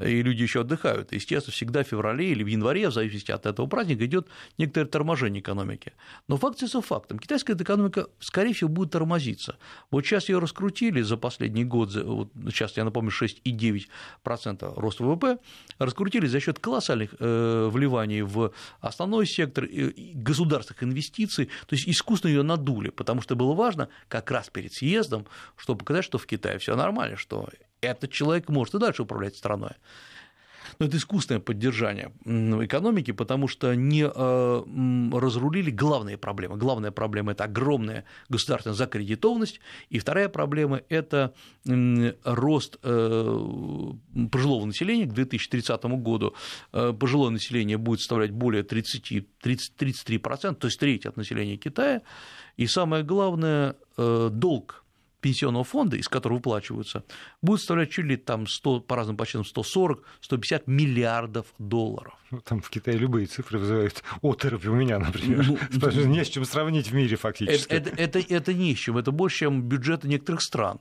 и 0.00 0.22
люди 0.22 0.42
еще 0.42 0.60
отдыхают. 0.60 1.12
Естественно, 1.12 1.52
всегда 1.52 1.82
в 1.82 1.88
феврале 1.88 2.30
или 2.30 2.42
в 2.42 2.46
январе, 2.46 2.88
в 2.88 2.92
зависимости 2.92 3.30
от 3.30 3.46
этого 3.46 3.66
праздника, 3.66 4.04
идет 4.04 4.28
некоторое 4.58 4.86
торможение 4.86 5.40
экономики. 5.40 5.92
Но 6.28 6.36
факт 6.36 6.60
за 6.60 6.80
фактом. 6.80 7.18
Китайская 7.18 7.54
экономика, 7.54 8.06
скорее 8.20 8.52
всего, 8.54 8.68
будет 8.68 8.90
тормозиться. 8.92 9.56
Вот 9.90 10.04
сейчас 10.04 10.28
ее 10.28 10.38
раскрутили 10.38 11.02
за 11.02 11.16
последний 11.16 11.64
год, 11.64 11.94
вот 11.94 12.30
сейчас 12.48 12.76
я 12.76 12.84
напомню, 12.84 13.10
6,9% 13.10 14.72
рост 14.76 15.00
ВВП, 15.00 15.38
раскрутили 15.78 16.26
за 16.26 16.40
счет 16.40 16.58
колоссальных 16.58 17.14
э, 17.18 17.68
вливаний 17.70 18.22
в 18.22 18.52
основной 18.80 19.26
сектор 19.26 19.66
государственных 20.14 20.82
инвестиций, 20.84 21.46
то 21.66 21.74
есть 21.74 21.88
искусственно 21.88 22.32
ее 22.32 22.42
надули, 22.42 22.90
потому 22.90 23.20
что 23.20 23.36
было 23.36 23.54
важно 23.54 23.88
как 24.08 24.30
раз 24.30 24.50
перед 24.50 24.72
съездом, 24.72 25.26
чтобы 25.56 25.80
показать, 25.80 26.04
что 26.04 26.18
в 26.18 26.26
Китае 26.26 26.58
все 26.58 26.76
нормально, 26.76 27.16
что 27.16 27.48
этот 27.84 28.10
человек 28.10 28.48
может 28.48 28.74
и 28.74 28.78
дальше 28.78 29.02
управлять 29.02 29.36
страной. 29.36 29.72
Но 30.78 30.86
это 30.86 30.96
искусственное 30.96 31.40
поддержание 31.40 32.12
экономики, 32.24 33.12
потому 33.12 33.48
что 33.48 33.74
не 33.74 34.04
э, 34.04 35.18
разрулили 35.18 35.70
главные 35.70 36.16
проблемы. 36.16 36.56
Главная 36.56 36.90
проблема– 36.90 37.32
это 37.32 37.44
огромная 37.44 38.04
государственная 38.28 38.74
закредитованность, 38.74 39.60
и 39.90 39.98
вторая 39.98 40.28
проблема– 40.28 40.80
это 40.88 41.34
рост 42.24 42.78
э, 42.82 43.92
пожилого 44.30 44.66
населения. 44.66 45.06
К 45.06 45.12
2030 45.12 45.84
году 45.84 46.34
э, 46.72 46.92
пожилое 46.98 47.30
население 47.30 47.78
будет 47.78 48.00
составлять 48.00 48.30
более 48.30 48.62
30, 48.62 49.26
30, 49.40 49.74
33%, 49.78 50.54
то 50.54 50.66
есть 50.66 50.80
треть 50.80 51.06
от 51.06 51.16
населения 51.16 51.56
Китая. 51.56 52.02
И 52.56 52.66
самое 52.66 53.02
главное– 53.02 53.76
долг 53.96 54.83
пенсионного 55.24 55.64
фонда, 55.64 55.96
из 55.96 56.06
которого 56.06 56.36
выплачиваются, 56.36 57.02
будет 57.40 57.60
составлять 57.60 57.90
чуть 57.90 58.04
ли 58.04 58.18
там 58.18 58.46
100, 58.46 58.80
по 58.80 58.94
разным 58.94 59.16
подсчетам 59.16 59.46
140-150 59.56 60.64
миллиардов 60.66 61.46
долларов. 61.58 62.12
Ну, 62.30 62.40
там 62.40 62.60
в 62.60 62.68
Китае 62.68 62.98
любые 62.98 63.26
цифры 63.26 63.58
вызывают 63.58 64.04
оторопь 64.20 64.66
у 64.66 64.74
меня, 64.74 64.98
например. 64.98 65.46
Ну, 65.48 65.58
ну 65.70 66.04
не 66.04 66.22
с 66.22 66.28
чем 66.28 66.44
сравнить 66.44 66.88
в 66.88 66.94
мире 66.94 67.16
фактически. 67.16 67.72
Это, 67.72 67.88
это, 67.88 68.18
это, 68.18 68.34
это 68.34 68.52
не 68.52 68.74
с 68.74 68.78
чем, 68.78 68.98
это 68.98 69.12
больше, 69.12 69.38
чем 69.38 69.62
бюджеты 69.62 70.08
некоторых 70.08 70.42
стран. 70.42 70.78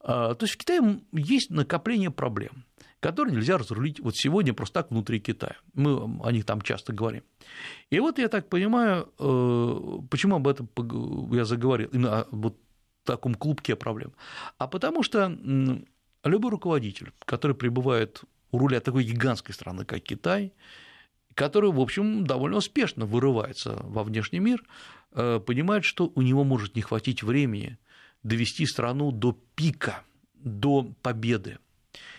А, 0.00 0.34
то 0.34 0.46
есть 0.46 0.54
в 0.54 0.58
Китае 0.58 1.00
есть 1.12 1.50
накопление 1.50 2.10
проблем 2.10 2.64
которые 3.00 3.34
нельзя 3.34 3.56
разрулить 3.56 3.98
вот 3.98 4.14
сегодня 4.14 4.52
просто 4.52 4.82
так 4.82 4.90
внутри 4.90 5.20
Китая. 5.20 5.56
Мы 5.72 6.20
о 6.22 6.32
них 6.32 6.44
там 6.44 6.60
часто 6.60 6.92
говорим. 6.92 7.22
И 7.88 7.98
вот 7.98 8.18
я 8.18 8.28
так 8.28 8.50
понимаю, 8.50 9.08
э, 9.18 9.98
почему 10.10 10.36
об 10.36 10.46
этом 10.46 10.68
я 11.32 11.46
заговорил, 11.46 11.88
именно 11.92 12.26
вот 12.30 12.58
таком 13.04 13.34
клубке 13.34 13.76
проблем, 13.76 14.12
а 14.58 14.66
потому 14.66 15.02
что 15.02 15.36
любой 16.24 16.50
руководитель, 16.50 17.12
который 17.24 17.56
пребывает 17.56 18.22
у 18.52 18.58
руля 18.58 18.80
такой 18.80 19.04
гигантской 19.04 19.54
страны, 19.54 19.84
как 19.84 20.02
Китай, 20.02 20.52
который, 21.34 21.70
в 21.70 21.80
общем, 21.80 22.26
довольно 22.26 22.58
успешно 22.58 23.06
вырывается 23.06 23.80
во 23.84 24.02
внешний 24.02 24.40
мир, 24.40 24.64
э, 25.12 25.40
понимает, 25.40 25.84
что 25.84 26.12
у 26.14 26.22
него 26.22 26.44
может 26.44 26.76
не 26.76 26.82
хватить 26.82 27.22
времени 27.22 27.78
довести 28.22 28.66
страну 28.66 29.12
до 29.12 29.38
пика, 29.54 30.02
до 30.34 30.92
победы. 31.02 31.58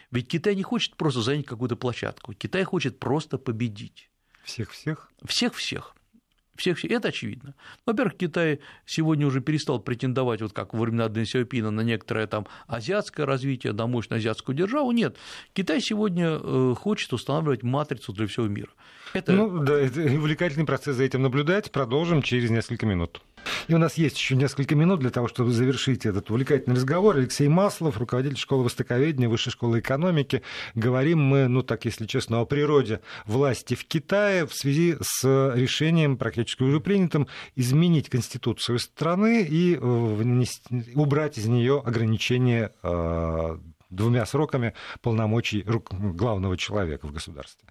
Ведь 0.09 0.27
Китай 0.27 0.55
не 0.55 0.63
хочет 0.63 0.95
просто 0.95 1.21
занять 1.21 1.45
какую-то 1.45 1.75
площадку, 1.75 2.33
Китай 2.33 2.63
хочет 2.63 2.99
просто 2.99 3.37
победить. 3.37 4.09
Всех-всех? 4.43 5.11
Всех-всех 5.23 5.95
всех, 6.61 6.83
это 6.85 7.09
очевидно. 7.09 7.55
Во-первых, 7.85 8.15
Китай 8.17 8.59
сегодня 8.85 9.27
уже 9.27 9.41
перестал 9.41 9.79
претендовать, 9.79 10.41
вот 10.41 10.53
как 10.53 10.73
во 10.73 10.81
времена 10.81 11.09
Дэн 11.09 11.25
Сяопина, 11.25 11.71
на 11.71 11.81
некоторое 11.81 12.27
там 12.27 12.47
азиатское 12.67 13.25
развитие, 13.25 13.73
на 13.73 13.87
мощную 13.87 14.19
азиатскую 14.19 14.55
державу. 14.55 14.91
Нет, 14.91 15.17
Китай 15.53 15.81
сегодня 15.81 16.39
э, 16.41 16.75
хочет 16.77 17.11
устанавливать 17.13 17.63
матрицу 17.63 18.13
для 18.13 18.27
всего 18.27 18.47
мира. 18.47 18.69
Это... 19.13 19.33
Ну 19.33 19.63
да, 19.63 19.77
это 19.79 20.01
увлекательный 20.17 20.65
процесс 20.65 20.95
за 20.95 21.03
этим 21.03 21.21
наблюдать. 21.21 21.71
Продолжим 21.71 22.21
через 22.21 22.49
несколько 22.49 22.85
минут. 22.85 23.21
И 23.67 23.73
у 23.73 23.77
нас 23.77 23.95
есть 23.95 24.17
еще 24.17 24.35
несколько 24.35 24.75
минут 24.75 24.99
для 24.99 25.09
того, 25.09 25.27
чтобы 25.27 25.51
завершить 25.51 26.05
этот 26.05 26.29
увлекательный 26.29 26.75
разговор. 26.75 27.17
Алексей 27.17 27.47
Маслов, 27.47 27.97
руководитель 27.97 28.37
школы 28.37 28.63
востоковедения, 28.63 29.29
Высшей 29.29 29.51
школы 29.51 29.79
экономики. 29.79 30.41
Говорим 30.75 31.19
мы, 31.21 31.47
ну 31.47 31.63
так, 31.63 31.85
если 31.85 32.05
честно, 32.05 32.41
о 32.41 32.45
природе 32.45 33.01
власти 33.25 33.75
в 33.75 33.85
Китае 33.85 34.45
в 34.45 34.53
связи 34.53 34.97
с 35.01 35.23
решением, 35.55 36.17
практически 36.17 36.63
уже 36.63 36.79
принятым, 36.79 37.27
изменить 37.55 38.09
конституцию 38.09 38.79
страны 38.79 39.43
и 39.43 39.75
э, 39.75 40.43
убрать 40.95 41.37
из 41.37 41.45
нее 41.45 41.81
ограничения 41.85 42.71
э, 42.83 43.57
двумя 43.91 44.25
сроками 44.25 44.73
полномочий 45.01 45.63
главного 45.63 46.57
человека 46.57 47.07
в 47.07 47.11
государстве. 47.11 47.67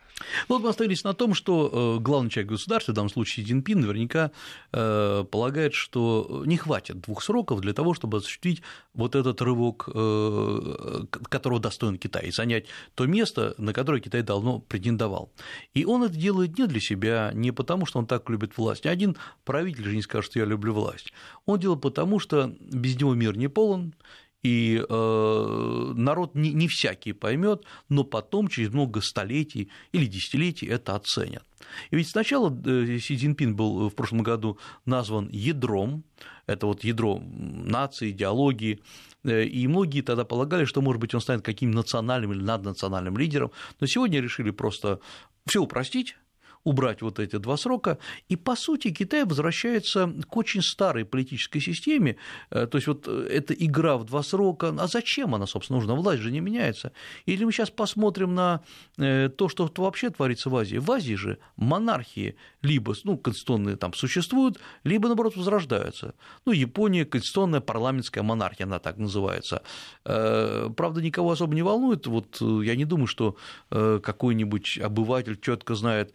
Ну, 0.48 0.56
вот 0.56 0.62
мы 0.62 0.68
остановились 0.68 1.02
на 1.02 1.14
том, 1.14 1.35
что 1.35 1.96
э, 1.96 2.02
главный 2.02 2.30
человек 2.30 2.52
государства, 2.52 2.92
в 2.92 2.94
данном 2.94 3.11
случае 3.11 3.46
Цзиньпин, 3.46 3.80
наверняка 3.80 4.30
э, 4.72 5.24
полагает, 5.30 5.72
что 5.74 6.42
не 6.46 6.56
хватит 6.56 7.00
двух 7.00 7.22
сроков 7.22 7.61
для 7.61 7.72
того, 7.72 7.94
чтобы 7.94 8.18
осуществить 8.18 8.62
вот 8.92 9.14
этот 9.14 9.40
рывок, 9.40 9.88
э, 9.92 11.04
которого 11.28 11.59
достоин 11.59 11.96
Китай, 11.96 12.26
и 12.26 12.33
занять 12.33 12.66
то 12.94 13.06
место, 13.06 13.54
на 13.56 13.72
которое 13.72 14.00
Китай 14.00 14.22
давно 14.22 14.59
претендовал. 14.61 15.33
И 15.72 15.85
он 15.85 16.02
это 16.04 16.14
делает 16.14 16.59
не 16.59 16.66
для 16.66 16.80
себя, 16.80 17.30
не 17.35 17.50
потому, 17.50 17.87
что 17.87 17.98
он 17.98 18.06
так 18.06 18.28
любит 18.28 18.59
власть. 18.59 18.85
Ни 18.85 18.88
один 18.88 19.16
правитель 19.44 19.85
же 19.85 19.96
не 19.96 20.02
скажет, 20.02 20.30
что 20.30 20.38
я 20.38 20.44
люблю 20.44 20.74
власть. 20.74 21.12
Он 21.46 21.59
делает 21.59 21.80
потому, 21.80 22.18
что 22.18 22.54
без 22.61 22.96
него 23.00 23.14
мир 23.14 23.37
не 23.37 23.48
полон, 23.48 23.94
и 24.42 24.83
э, 24.88 25.92
народ 25.96 26.35
не, 26.35 26.53
не 26.53 26.68
всякий 26.68 27.12
поймет, 27.12 27.64
но 27.88 28.05
потом, 28.05 28.48
через 28.48 28.72
много 28.72 29.00
столетий 29.00 29.70
или 29.92 30.07
десятилетий, 30.07 30.66
это 30.66 30.94
оценят. 30.94 31.44
И 31.90 31.96
ведь 31.96 32.09
сначала 32.09 32.50
э, 32.50 32.98
Си 32.98 33.16
Цзиньпин 33.16 33.55
был 33.55 33.88
в 33.88 33.94
прошлом 33.94 34.22
году 34.22 34.59
назван 34.87 35.29
ядром, 35.31 36.05
это 36.46 36.66
вот 36.66 36.85
ядро 36.85 37.22
нации, 37.22 38.11
идеологии, 38.11 38.81
э, 39.24 39.44
и 39.44 39.66
многие 39.68 40.00
тогда 40.00 40.24
полагали, 40.24 40.64
что, 40.64 40.81
может 40.81 41.00
быть, 41.00 41.14
он 41.14 41.20
станет 41.20 41.42
каким-то 41.42 41.76
национальным 41.76 42.33
или 42.33 42.42
наднациональным 42.42 43.18
лидером, 43.18 43.50
но 43.79 43.87
сегодня 43.87 44.20
решили 44.20 44.50
просто 44.50 45.00
все 45.46 45.61
упростить, 45.61 46.16
убрать 46.64 47.03
вот 47.03 47.18
эти 47.18 47.37
два 47.37 47.57
срока, 47.57 47.99
и, 48.29 48.37
по 48.37 48.55
сути, 48.57 48.90
Китай 48.90 49.25
возвращается 49.25 50.12
к 50.29 50.37
очень 50.37 50.62
старой 50.62 51.05
политической 51.05 51.61
системе, 51.61 52.16
э, 52.51 52.66
то 52.66 52.77
есть 52.77 52.87
вот 52.87 53.09
э, 53.09 53.29
эта 53.31 53.55
игра 53.55 53.96
в 53.96 54.05
два 54.05 54.23
срока, 54.23 54.75
а 54.79 54.87
зачем 54.87 55.35
она, 55.35 55.46
собственно, 55.46 55.79
нужна, 55.79 55.94
власть 55.94 56.23
же 56.23 56.31
не 56.31 56.40
меняется. 56.40 56.92
Или 57.27 57.44
мы 57.44 57.53
сейчас 57.53 57.70
посмотрим 57.70 58.35
на 58.35 58.61
э, 58.99 59.31
то, 59.31 59.49
что 59.49 59.70
вообще 59.77 60.11
творится 60.11 60.51
в 60.51 60.57
Азии. 60.57 60.77
В 60.77 60.90
Азии 60.90 61.14
же 61.14 61.38
монархии 61.57 62.37
либо 62.62 62.94
ну, 63.05 63.16
конституционные 63.16 63.77
там 63.77 63.94
существуют, 63.94 64.59
либо, 64.85 65.09
наоборот, 65.09 65.37
возрождаются. 65.37 66.14
Ну, 66.44 66.53
Япония– 66.53 67.05
конституционная 67.07 67.61
парламентская 67.61 68.23
монархия, 68.23 68.66
она 68.66 68.79
так 68.79 68.99
называется. 68.99 69.62
Правда, 70.05 71.01
никого 71.01 71.31
особо 71.31 71.55
не 71.55 71.62
волнует, 71.62 72.07
вот 72.07 72.40
я 72.40 72.77
не 72.77 72.85
думаю, 72.85 73.07
что 73.07 73.37
какой-нибудь 73.70 74.79
обыватель 74.79 75.38
четко 75.40 75.75
знает, 75.75 76.12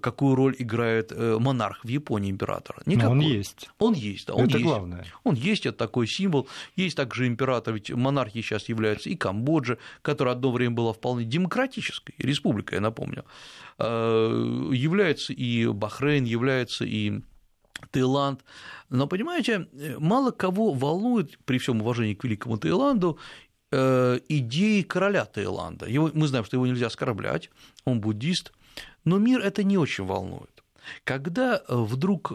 какую 0.00 0.36
роль 0.36 0.56
играет 0.58 1.12
э, 1.12 1.36
монарх 1.38 1.84
в 1.84 1.88
Японии, 1.88 2.30
император. 2.30 2.82
Никакой. 2.86 3.10
он 3.10 3.20
есть. 3.20 3.68
Он 3.78 3.92
есть, 3.92 4.26
да, 4.26 4.34
он 4.34 4.44
это 4.44 4.56
есть. 4.56 4.64
главное. 4.64 5.04
Он 5.22 5.34
есть, 5.34 5.66
это 5.66 5.76
такой 5.76 6.06
символ. 6.06 6.48
Есть 6.76 6.96
также 6.96 7.26
император, 7.26 7.74
ведь 7.74 7.90
монархией 7.90 8.42
сейчас 8.42 8.70
является 8.70 9.10
и 9.10 9.16
Камбоджа, 9.16 9.76
которая 10.00 10.34
одно 10.34 10.50
время 10.50 10.74
была 10.74 10.94
вполне 10.94 11.24
демократической 11.24 12.14
республикой, 12.16 12.76
я 12.76 12.80
напомню. 12.80 13.26
Э, 13.78 14.70
является 14.72 15.34
и 15.34 15.66
Бахрейн, 15.66 16.24
является 16.24 16.86
и 16.86 17.20
Таиланд. 17.90 18.42
Но, 18.88 19.06
понимаете, 19.08 19.68
мало 19.98 20.30
кого 20.30 20.72
волнует, 20.72 21.38
при 21.44 21.58
всем 21.58 21.82
уважении 21.82 22.14
к 22.14 22.24
великому 22.24 22.56
Таиланду, 22.56 23.18
идеи 23.72 24.82
короля 24.82 25.24
Таиланда. 25.26 25.86
Его, 25.86 26.10
мы 26.12 26.26
знаем, 26.26 26.44
что 26.44 26.56
его 26.56 26.66
нельзя 26.66 26.88
оскорблять, 26.88 27.50
он 27.84 28.00
буддист, 28.00 28.52
но 29.04 29.18
мир 29.18 29.40
это 29.40 29.64
не 29.64 29.78
очень 29.78 30.04
волнует. 30.04 30.60
Когда 31.04 31.56
э, 31.56 31.60
вдруг 31.68 32.32
э, 32.32 32.34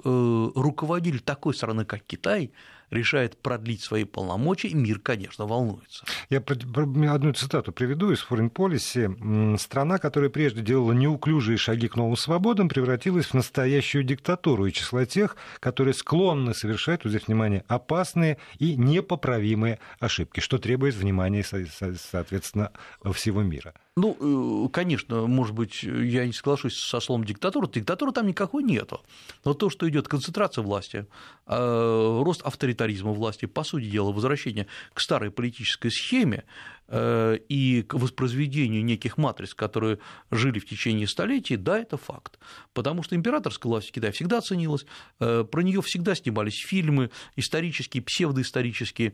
руководитель 0.56 1.20
такой 1.20 1.54
страны, 1.54 1.86
как 1.86 2.04
Китай, 2.04 2.52
решает 2.92 3.38
продлить 3.42 3.82
свои 3.82 4.04
полномочия, 4.04 4.74
мир, 4.74 5.00
конечно, 5.00 5.46
волнуется. 5.46 6.06
Я 6.30 6.40
одну 6.40 7.34
цитату 7.34 7.72
приведу 7.72 8.12
из 8.12 8.24
Foreign 8.24 8.52
Policy. 8.52 9.58
Страна, 9.58 9.98
которая 9.98 10.30
прежде 10.30 10.62
делала 10.62 10.92
неуклюжие 10.92 11.58
шаги 11.58 11.88
к 11.88 11.96
новым 11.96 12.16
свободам, 12.16 12.70
превратилась 12.70 13.28
в 13.28 13.34
настоящую 13.34 14.04
диктатуру 14.04 14.68
и 14.68 14.72
числа 14.72 15.06
тех, 15.06 15.36
которые 15.60 15.94
склонны 15.94 16.54
совершать, 16.54 17.04
вот 17.04 17.10
здесь 17.10 17.28
внимание, 17.28 17.64
опасные 17.68 18.38
и 18.60 18.76
непоправимые 18.76 19.80
ошибки, 20.00 20.40
что 20.40 20.58
требует 20.58 20.96
внимания, 20.96 21.44
соответственно, 21.44 22.72
всего 23.14 23.42
мира. 23.42 23.74
Ну, 23.98 24.66
э, 24.66 24.70
конечно, 24.74 25.26
может 25.26 25.56
быть, 25.56 25.84
я 25.84 26.26
не 26.26 26.34
соглашусь 26.34 26.78
со 26.78 27.00
словом 27.00 27.24
диктатура. 27.24 27.66
Диктатуры 27.66 28.12
там 28.12 28.28
никакой 28.28 28.62
нету. 28.62 29.02
Но 29.46 29.54
то, 29.54 29.70
что 29.70 29.88
идет 29.88 30.10
концентрация 30.10 30.64
власти, 30.64 31.06
э, 31.48 32.22
рост 32.22 32.42
авторитаризма 32.42 33.14
власти, 33.14 33.46
по 33.46 33.64
сути 33.64 33.86
дела, 33.86 34.12
возвращение 34.12 34.68
к 34.94 35.00
старой 35.00 35.32
политической 35.32 35.92
схеме, 35.92 36.44
и 36.92 37.84
к 37.88 37.96
воспроизведению 37.96 38.86
неких 38.86 39.18
матриц, 39.18 39.54
которые 39.54 40.00
жили 40.32 40.60
в 40.60 40.68
течение 40.68 41.08
столетий, 41.08 41.56
да, 41.56 41.80
это 41.80 41.98
факт. 41.98 42.40
Потому 42.74 43.04
что 43.04 43.16
императорская 43.16 43.70
власть 43.70 43.90
в 43.90 43.92
Китае 43.92 44.14
всегда 44.14 44.42
ценилась, 44.42 44.86
э, 45.20 45.44
про 45.50 45.62
нее 45.62 45.82
всегда 45.82 46.16
снимались 46.16 46.64
фильмы 46.68 47.10
исторические, 47.36 48.04
псевдоисторические, 48.04 49.14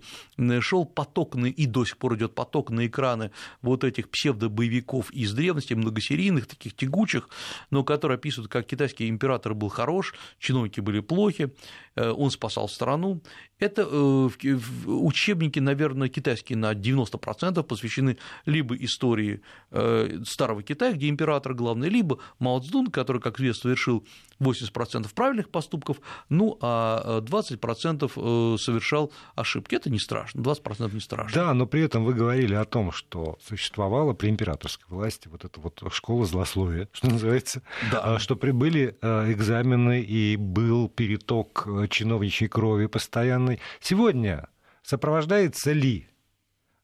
шел 0.59 0.85
поток 0.85 1.35
на, 1.35 1.45
и 1.45 1.65
до 1.65 1.85
сих 1.85 1.97
пор 1.97 2.15
идет 2.15 2.35
поток 2.35 2.71
на 2.71 2.87
экраны 2.87 3.31
вот 3.61 3.83
этих 3.83 4.09
псевдобоевиков 4.09 5.11
из 5.11 5.33
древности, 5.33 5.73
многосерийных, 5.73 6.47
таких 6.47 6.75
тягучих, 6.75 7.29
но 7.69 7.83
которые 7.83 8.15
описывают, 8.15 8.51
как 8.51 8.65
китайский 8.67 9.07
император 9.07 9.53
был 9.53 9.69
хорош, 9.69 10.13
чиновники 10.39 10.79
были 10.79 10.99
плохи, 10.99 11.53
э, 11.95 12.09
он 12.09 12.31
спасал 12.31 12.67
страну. 12.67 13.21
Это 13.59 13.85
учебники, 13.85 15.59
наверное, 15.59 16.09
китайские 16.09 16.57
на 16.57 16.73
90%, 16.73 17.60
документов 17.61 17.67
посвящены 17.67 18.17
либо 18.45 18.75
истории 18.75 19.41
э, 19.71 20.19
Старого 20.25 20.63
Китая, 20.63 20.93
где 20.93 21.09
император 21.09 21.53
главный, 21.53 21.89
либо 21.89 22.17
Мао 22.39 22.59
Цзэдун, 22.59 22.87
который, 22.87 23.21
как 23.21 23.39
известно, 23.39 23.61
совершил 23.61 24.03
80% 24.39 25.13
правильных 25.13 25.49
поступков, 25.49 25.97
ну 26.29 26.57
а 26.61 27.21
20% 27.21 28.11
э, 28.15 28.57
совершал 28.57 29.11
ошибки. 29.35 29.75
Это 29.75 29.89
не 29.89 29.99
страшно, 29.99 30.41
20% 30.41 30.93
не 30.93 30.99
страшно. 30.99 31.41
Да, 31.41 31.53
но 31.53 31.65
при 31.65 31.81
этом 31.81 32.03
вы 32.03 32.13
говорили 32.13 32.55
о 32.55 32.65
том, 32.65 32.91
что 32.91 33.37
существовала 33.41 34.13
при 34.13 34.29
императорской 34.29 34.85
власти 34.89 35.27
вот 35.27 35.45
эта 35.45 35.59
вот 35.59 35.81
школа 35.91 36.25
злословия, 36.25 36.87
что 36.91 37.09
называется, 37.09 37.61
да. 37.91 38.15
А, 38.15 38.19
что 38.19 38.35
прибыли 38.35 38.95
э, 39.01 39.31
экзамены 39.31 40.01
и 40.01 40.35
был 40.37 40.89
переток 40.89 41.67
чиновничьей 41.89 42.49
крови 42.49 42.87
постоянный. 42.87 43.59
Сегодня 43.79 44.47
сопровождается 44.83 45.71
ли 45.73 46.10
Э, 46.10 46.10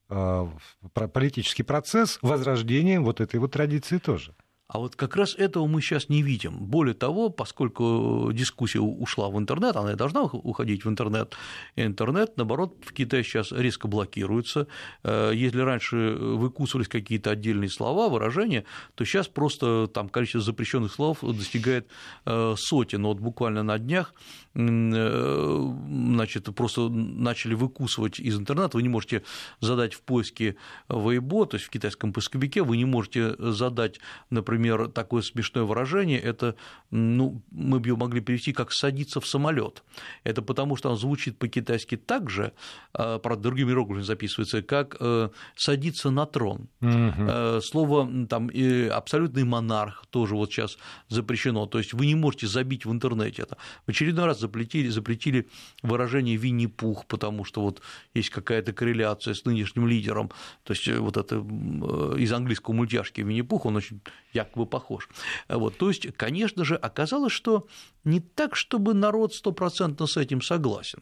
политический 0.07 1.63
процесс 1.63 2.19
возрождением 2.21 3.03
вот 3.03 3.21
этой 3.21 3.39
вот 3.39 3.51
традиции 3.51 3.97
тоже. 3.97 4.33
А 4.67 4.79
вот 4.79 4.97
как 4.97 5.15
раз 5.15 5.33
этого 5.35 5.65
мы 5.65 5.81
сейчас 5.81 6.09
не 6.09 6.21
видим. 6.21 6.57
Более 6.57 6.93
того, 6.93 7.29
поскольку 7.29 8.31
дискуссия 8.33 8.81
ушла 8.81 9.29
в 9.29 9.37
интернет, 9.37 9.77
она 9.77 9.93
и 9.93 9.95
должна 9.95 10.23
уходить 10.23 10.83
в 10.83 10.89
интернет, 10.89 11.35
интернет, 11.77 12.35
наоборот, 12.35 12.75
в 12.81 12.91
Китае 12.91 13.23
сейчас 13.23 13.53
резко 13.53 13.87
блокируется. 13.87 14.67
Э, 15.03 15.31
если 15.33 15.61
раньше 15.61 16.17
выкусывались 16.19 16.89
какие-то 16.89 17.31
отдельные 17.31 17.69
слова, 17.69 18.09
выражения, 18.09 18.65
то 18.95 19.05
сейчас 19.05 19.29
просто 19.29 19.87
там 19.87 20.09
количество 20.09 20.41
запрещенных 20.41 20.91
слов 20.91 21.19
достигает 21.21 21.87
э, 22.25 22.55
сотен. 22.57 23.03
Вот 23.03 23.19
буквально 23.19 23.63
на 23.63 23.79
днях 23.79 24.13
значит, 24.57 26.43
просто 26.55 26.89
начали 26.89 27.53
выкусывать 27.53 28.19
из 28.19 28.37
интернета, 28.37 28.77
вы 28.77 28.83
не 28.83 28.89
можете 28.89 29.23
задать 29.59 29.93
в 29.93 30.01
поиске 30.01 30.55
Weibo, 30.89 31.45
то 31.45 31.57
есть 31.57 31.67
в 31.67 31.69
китайском 31.69 32.11
поисковике, 32.11 32.63
вы 32.63 32.77
не 32.77 32.85
можете 32.85 33.35
задать, 33.37 33.99
например, 34.31 34.87
такое 34.87 35.21
смешное 35.21 35.63
выражение, 35.63 36.19
это, 36.19 36.55
ну, 36.89 37.41
мы 37.51 37.79
бы 37.79 37.89
его 37.89 37.97
могли 37.97 38.19
перевести 38.19 38.51
как 38.51 38.71
«садиться 38.71 39.21
в 39.21 39.27
самолет. 39.27 39.83
Это 40.23 40.41
потому, 40.41 40.75
что 40.75 40.89
оно 40.89 40.97
звучит 40.97 41.37
по-китайски 41.37 41.95
так 41.95 42.29
же, 42.29 42.53
а, 42.93 43.19
правда, 43.19 43.43
другими 43.43 43.69
иероглифами 43.69 44.03
записывается, 44.03 44.63
как 44.63 44.97
э, 44.99 45.29
«садиться 45.55 46.09
на 46.09 46.25
трон». 46.25 46.67
Угу. 46.81 47.61
Слово 47.61 48.25
там 48.27 48.49
«абсолютный 48.91 49.43
монарх» 49.43 50.05
тоже 50.09 50.35
вот 50.35 50.51
сейчас 50.51 50.77
запрещено, 51.09 51.67
то 51.67 51.77
есть 51.77 51.93
вы 51.93 52.07
не 52.07 52.15
можете 52.15 52.47
забить 52.47 52.85
в 52.85 52.91
интернете 52.91 53.43
это. 53.43 53.57
В 53.85 53.89
очередной 53.89 54.25
раз 54.25 54.39
запретили, 54.47 54.89
запретили 54.89 55.47
выражение 55.83 56.37
Винни-Пух, 56.37 57.05
потому 57.05 57.45
что 57.45 57.61
вот 57.61 57.81
есть 58.15 58.29
какая-то 58.29 58.73
корреляция 58.73 59.33
с 59.33 59.45
нынешним 59.45 59.87
лидером, 59.87 60.31
то 60.63 60.73
есть 60.73 60.87
э, 60.87 60.97
вот 60.97 61.17
это 61.17 61.35
э, 61.35 62.15
из 62.19 62.31
английского 62.31 62.73
мультяшки 62.73 63.21
Винни-Пух, 63.21 63.65
он 63.65 63.75
очень 63.75 64.01
якобы 64.33 64.65
похож. 64.65 65.09
Вот, 65.49 65.77
то 65.77 65.89
есть, 65.89 66.07
конечно 66.15 66.65
же, 66.65 66.75
оказалось, 66.75 67.33
что 67.33 67.67
не 68.03 68.19
так, 68.19 68.55
чтобы 68.55 68.93
народ 68.93 69.33
стопроцентно 69.33 70.07
с 70.07 70.17
этим 70.17 70.41
согласен. 70.41 70.99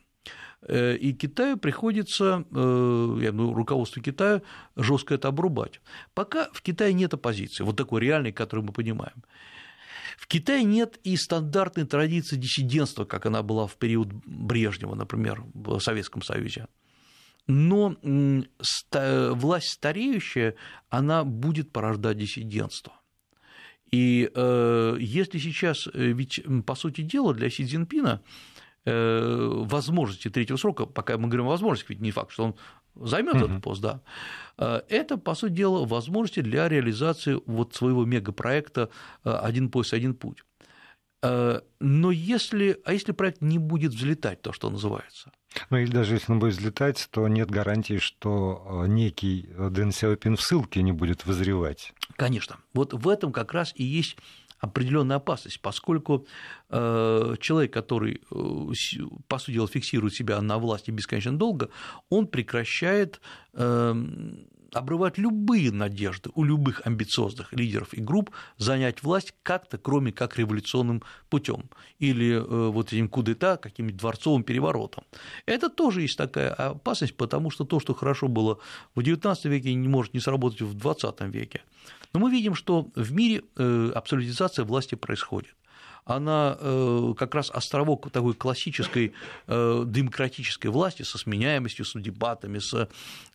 Э, 0.68 0.96
и 0.96 1.14
Китаю 1.14 1.58
приходится, 1.58 2.46
я 2.52 3.32
думаю, 3.32 3.54
руководству 3.54 4.02
Китая 4.02 4.42
жестко 4.76 5.14
это 5.14 5.28
обрубать. 5.28 5.82
Пока 6.14 6.50
в 6.52 6.62
Китае 6.62 6.94
нет 6.94 7.14
оппозиции, 7.14 7.64
вот 7.64 7.78
такой 7.78 8.02
реальной, 8.02 8.32
которую 8.32 8.66
мы 8.66 8.74
понимаем. 8.74 9.24
В 10.26 10.28
Китае 10.28 10.64
нет 10.64 11.00
и 11.04 11.16
стандартной 11.18 11.86
традиции 11.86 12.36
диссидентства, 12.36 13.06
как 13.06 13.28
она 13.28 13.44
была 13.44 13.68
в 13.68 13.76
период 13.76 14.08
Брежнева, 14.26 14.96
например, 14.96 15.44
в 15.54 15.80
Советском 15.80 16.24
Союзе. 16.24 16.66
Но 17.46 17.96
власть 18.02 19.70
стареющая, 19.70 20.56
она 20.90 21.24
будет 21.24 21.72
порождать 21.72 22.18
диссидентство. 22.18 22.94
И 23.92 24.32
э, 24.34 24.98
если 25.00 25.38
сейчас, 25.38 25.86
э, 25.86 25.92
ведь 25.94 26.42
по 26.66 26.74
сути 26.74 27.02
дела 27.02 27.36
для 27.36 27.52
Си 27.52 27.68
Цзиньпина 27.68 28.24
э, 28.84 29.50
возможности 29.64 30.32
третьего 30.32 30.58
срока, 30.58 30.88
пока 30.88 31.20
мы 31.20 31.28
говорим 31.28 31.46
о 31.46 31.50
возможности, 31.52 31.92
ведь 31.92 32.02
не 32.02 32.10
факт, 32.10 32.32
что 32.32 32.46
он 32.46 32.56
займет 32.96 33.36
угу. 33.36 33.46
этот 33.46 33.62
пост, 33.62 33.82
да, 33.82 34.02
э, 34.58 34.82
это, 34.90 35.18
по 35.18 35.36
сути 35.36 35.54
дела, 35.54 35.86
возможности 35.86 36.42
для 36.42 36.68
реализации 36.70 37.40
вот 37.46 37.76
своего 37.76 38.06
мегапроекта 38.06 38.90
э, 39.24 39.32
«Один 39.32 39.70
пояс, 39.70 39.94
один 39.94 40.16
путь». 40.16 40.44
Э, 41.22 41.62
но 41.80 42.12
если, 42.12 42.80
а 42.86 42.94
если 42.94 43.12
проект 43.12 43.42
не 43.42 43.60
будет 43.60 43.94
взлетать, 43.94 44.42
то 44.42 44.54
что 44.54 44.70
называется? 44.70 45.32
Ну 45.70 45.78
или 45.78 45.90
даже 45.90 46.16
если 46.16 46.32
он 46.32 46.40
будет 46.40 46.54
взлетать, 46.54 47.08
то 47.12 47.28
нет 47.28 47.50
гарантии, 47.50 47.98
что 47.98 48.84
некий 48.88 49.50
Дэн 49.58 49.92
Сяопин 49.92 50.36
в 50.36 50.42
ссылке 50.42 50.82
не 50.82 50.92
будет 50.92 51.26
вызревать. 51.26 51.94
Конечно. 52.18 52.58
Вот 52.74 52.94
в 52.94 53.08
этом 53.08 53.32
как 53.32 53.54
раз 53.54 53.72
и 53.76 53.84
есть 53.84 54.18
определенная 54.66 55.18
опасность, 55.18 55.62
поскольку 55.62 56.26
э, 56.70 57.36
человек, 57.40 57.74
который, 57.74 58.22
э, 58.32 59.04
по 59.28 59.38
сути 59.38 59.56
дела, 59.56 59.68
фиксирует 59.68 60.14
себя 60.14 60.42
на 60.42 60.58
власти 60.58 60.92
бесконечно 60.92 61.38
долго, 61.38 61.70
он 62.10 62.28
прекращает 62.28 63.22
эм, 63.54 64.48
обрывать 64.76 65.18
любые 65.18 65.72
надежды 65.72 66.30
у 66.36 66.44
любых 66.44 66.82
амбициозных 66.86 67.54
лидеров 67.54 67.94
и 67.94 68.02
групп 68.02 68.32
занять 68.58 69.04
власть 69.04 69.34
как-то, 69.44 69.78
кроме 69.78 70.12
как 70.12 70.38
революционным 70.38 71.02
путем 71.30 71.70
или 72.00 72.36
э, 72.36 72.70
вот 72.70 72.92
этим 72.92 73.08
кудета, 73.08 73.58
каким-нибудь 73.58 74.00
дворцовым 74.00 74.44
переворотом. 74.44 75.06
Это 75.46 75.70
тоже 75.70 76.02
есть 76.02 76.18
такая 76.18 76.52
опасность, 76.52 77.16
потому 77.16 77.52
что 77.52 77.64
то, 77.64 77.80
что 77.80 77.94
хорошо 77.94 78.28
было 78.28 78.60
в 78.96 79.00
XIX 79.00 79.38
веке, 79.50 79.74
не 79.74 79.88
может 79.88 80.14
не 80.14 80.20
сработать 80.20 80.62
в 80.62 80.76
XX 80.76 81.30
веке. 81.30 81.62
Но 82.16 82.22
мы 82.22 82.32
видим, 82.32 82.56
что 82.56 82.90
в 82.96 83.12
мире 83.12 83.44
э, 83.58 83.92
абсолютизация 83.94 84.64
власти 84.64 84.96
происходит 84.96 85.54
она 86.08 86.56
э, 86.60 87.14
как 87.18 87.34
раз 87.34 87.50
островок 87.50 88.12
такой 88.12 88.36
классической 88.36 89.14
э, 89.48 89.84
демократической 89.88 90.68
власти 90.68 91.02
со 91.02 91.18
сменяемостью, 91.18 91.84
с 91.84 92.00
дебатами, 92.00 92.60
с 92.60 92.88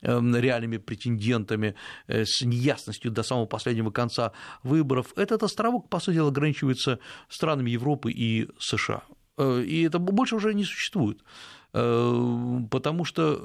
реальными 0.02 0.76
претендентами, 0.76 1.74
с 2.06 2.42
неясностью 2.42 3.10
до 3.10 3.24
самого 3.24 3.46
последнего 3.46 3.90
конца 3.90 4.30
выборов. 4.62 5.12
Этот 5.16 5.42
островок, 5.42 5.88
по 5.88 5.98
сути 5.98 6.18
ограничивается 6.18 7.00
странами 7.28 7.70
Европы 7.70 8.12
и 8.12 8.48
США. 8.60 9.02
И 9.36 9.82
это 9.82 9.98
больше 9.98 10.36
уже 10.36 10.54
не 10.54 10.64
существует. 10.64 11.18
Э, 11.72 12.60
потому 12.70 13.04
что 13.04 13.38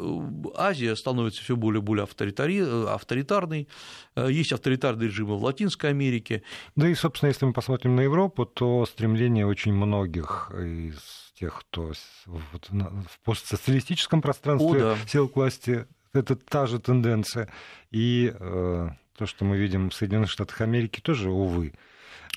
э, 0.45 0.49
Азия 0.55 0.95
становится 0.95 1.43
все 1.43 1.55
более 1.55 1.81
и 1.81 1.83
более 1.83 2.05
авторитарной, 2.05 3.67
э, 4.15 4.27
есть 4.31 4.51
авторитарные 4.51 5.09
режимы 5.09 5.37
в 5.37 5.43
Латинской 5.43 5.91
Америке. 5.91 6.41
Да 6.75 6.87
и, 6.87 6.95
собственно, 6.95 7.29
если 7.29 7.45
мы 7.45 7.53
посмотрим 7.53 7.95
на 7.95 8.01
Европу, 8.01 8.45
то 8.45 8.85
стремление 8.85 9.45
очень 9.45 9.73
многих 9.73 10.51
из 10.57 11.33
тех, 11.39 11.59
кто 11.59 11.91
в 12.25 13.19
постсоциалистическом 13.23 14.21
пространстве 14.21 14.69
О, 14.69 14.95
да. 14.95 14.97
сел 15.07 15.27
к 15.27 15.35
власти, 15.35 15.85
это 16.13 16.35
та 16.35 16.65
же 16.65 16.79
тенденция. 16.79 17.49
И 17.91 18.33
то, 18.39 19.25
что 19.25 19.43
мы 19.43 19.57
видим 19.57 19.89
в 19.89 19.93
Соединенных 19.93 20.31
Штатах 20.31 20.61
Америки, 20.61 21.01
тоже, 21.01 21.29
увы, 21.29 21.73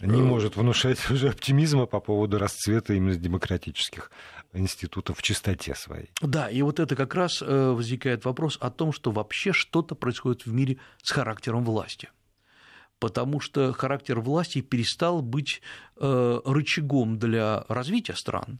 не 0.00 0.20
может 0.22 0.56
внушать 0.56 1.10
уже 1.10 1.28
оптимизма 1.28 1.86
по 1.86 2.00
поводу 2.00 2.38
расцвета 2.38 2.94
именно 2.94 3.16
демократических 3.16 4.10
институтов 4.52 5.18
в 5.18 5.22
чистоте 5.22 5.74
своей. 5.74 6.10
Да, 6.20 6.48
и 6.48 6.62
вот 6.62 6.80
это 6.80 6.96
как 6.96 7.14
раз 7.14 7.40
возникает 7.40 8.24
вопрос 8.24 8.58
о 8.60 8.70
том, 8.70 8.92
что 8.92 9.10
вообще 9.10 9.52
что-то 9.52 9.94
происходит 9.94 10.46
в 10.46 10.52
мире 10.52 10.78
с 11.02 11.10
характером 11.10 11.64
власти 11.64 12.08
потому 13.00 13.38
что 13.38 13.72
характер 13.72 14.18
власти 14.18 14.60
перестал 14.60 15.22
быть 15.22 15.62
рычагом 15.96 17.16
для 17.16 17.64
развития 17.68 18.14
стран, 18.16 18.58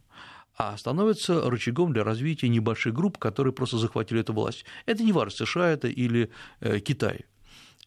а 0.57 0.76
становится 0.76 1.51
рычагом 1.51 1.93
для 1.93 2.05
развития 2.05 2.49
небольших 2.49 2.95
групп, 2.95 3.18
которые 3.18 3.53
просто 3.53 3.78
захватили 3.78 4.20
эту 4.20 4.32
власть. 4.32 4.64
Это 4.86 5.03
не 5.03 5.12
важно, 5.12 5.45
США 5.45 5.70
это 5.70 5.89
или 5.89 6.30
Китай. 6.61 7.26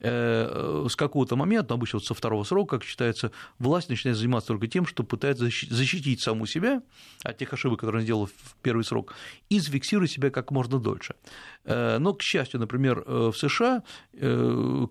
Э, 0.03 0.87
с 0.89 0.95
какого-то 0.95 1.35
момента, 1.35 1.75
обычно 1.75 1.99
вот 1.99 2.05
со 2.05 2.15
второго 2.15 2.43
срока, 2.43 2.79
как 2.79 2.87
считается, 2.87 3.31
власть 3.59 3.87
начинает 3.87 4.17
заниматься 4.17 4.47
только 4.47 4.67
тем, 4.67 4.87
что 4.87 5.03
пытается 5.03 5.45
защитить 5.45 6.21
саму 6.21 6.47
себя 6.47 6.81
от 7.23 7.37
тех 7.37 7.53
ошибок, 7.53 7.81
которые 7.81 7.99
она 7.99 8.03
сделала 8.03 8.25
в 8.25 8.55
первый 8.63 8.83
срок, 8.83 9.13
и 9.49 9.59
зафиксировать 9.59 10.09
себя 10.09 10.31
как 10.31 10.49
можно 10.49 10.79
дольше. 10.79 11.13
Э, 11.65 11.99
но, 11.99 12.15
к 12.15 12.23
счастью, 12.23 12.59
например, 12.59 13.03
э, 13.05 13.31
в 13.31 13.37
США, 13.37 13.83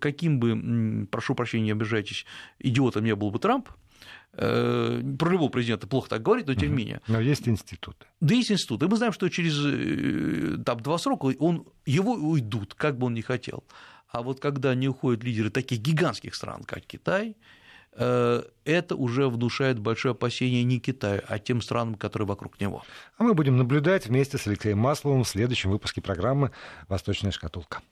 каким 0.01 0.39
бы, 0.39 1.07
прошу 1.11 1.35
прощения, 1.35 1.65
не 1.65 1.73
обижайтесь, 1.73 2.25
идиотом 2.61 3.05
не 3.05 3.15
был 3.15 3.31
бы 3.31 3.39
Трамп, 3.39 3.69
про 4.33 5.03
любого 5.29 5.49
президента 5.49 5.89
плохо 5.89 6.09
так 6.11 6.23
говорить, 6.23 6.47
но 6.47 6.55
тем 6.55 6.71
не 6.71 6.77
менее. 6.77 7.01
Но 7.09 7.21
есть 7.21 7.49
институты. 7.49 8.07
Да, 8.21 8.33
есть 8.33 8.53
институты. 8.53 8.87
И 8.87 8.89
мы 8.89 8.97
знаем, 8.97 9.13
что 9.13 9.29
через 9.29 10.65
там, 10.65 10.81
два 10.81 10.99
срока 10.99 11.35
он, 11.41 11.67
его 11.85 12.13
уйдут, 12.13 12.75
как 12.75 12.97
бы 12.97 13.07
он 13.07 13.15
ни 13.15 13.23
хотел. 13.23 13.65
А 14.11 14.23
вот 14.23 14.41
когда 14.41 14.75
не 14.75 14.89
уходят 14.89 15.23
лидеры 15.23 15.51
таких 15.51 15.81
гигантских 15.81 16.35
стран, 16.35 16.65
как 16.65 16.85
Китай, 16.85 17.37
э, 17.93 18.43
это 18.65 18.97
уже 18.97 19.29
внушает 19.29 19.79
большое 19.79 20.13
опасение 20.13 20.65
не 20.65 20.81
Китаю, 20.81 21.23
а 21.29 21.39
тем 21.39 21.63
странам, 21.63 21.95
которые 21.95 22.27
вокруг 22.27 22.61
него. 22.61 22.83
А 23.19 23.23
мы 23.23 23.35
будем 23.35 23.57
наблюдать 23.57 24.07
вместе 24.07 24.37
с 24.37 24.47
Алексеем 24.47 24.79
Масловым 24.79 25.23
в 25.23 25.29
следующем 25.29 25.71
выпуске 25.71 26.01
программы 26.01 26.51
«Восточная 26.89 27.31
шкатулка». 27.31 27.83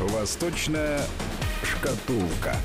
«Восточная 0.00 1.00
шкатулка». 1.62 2.56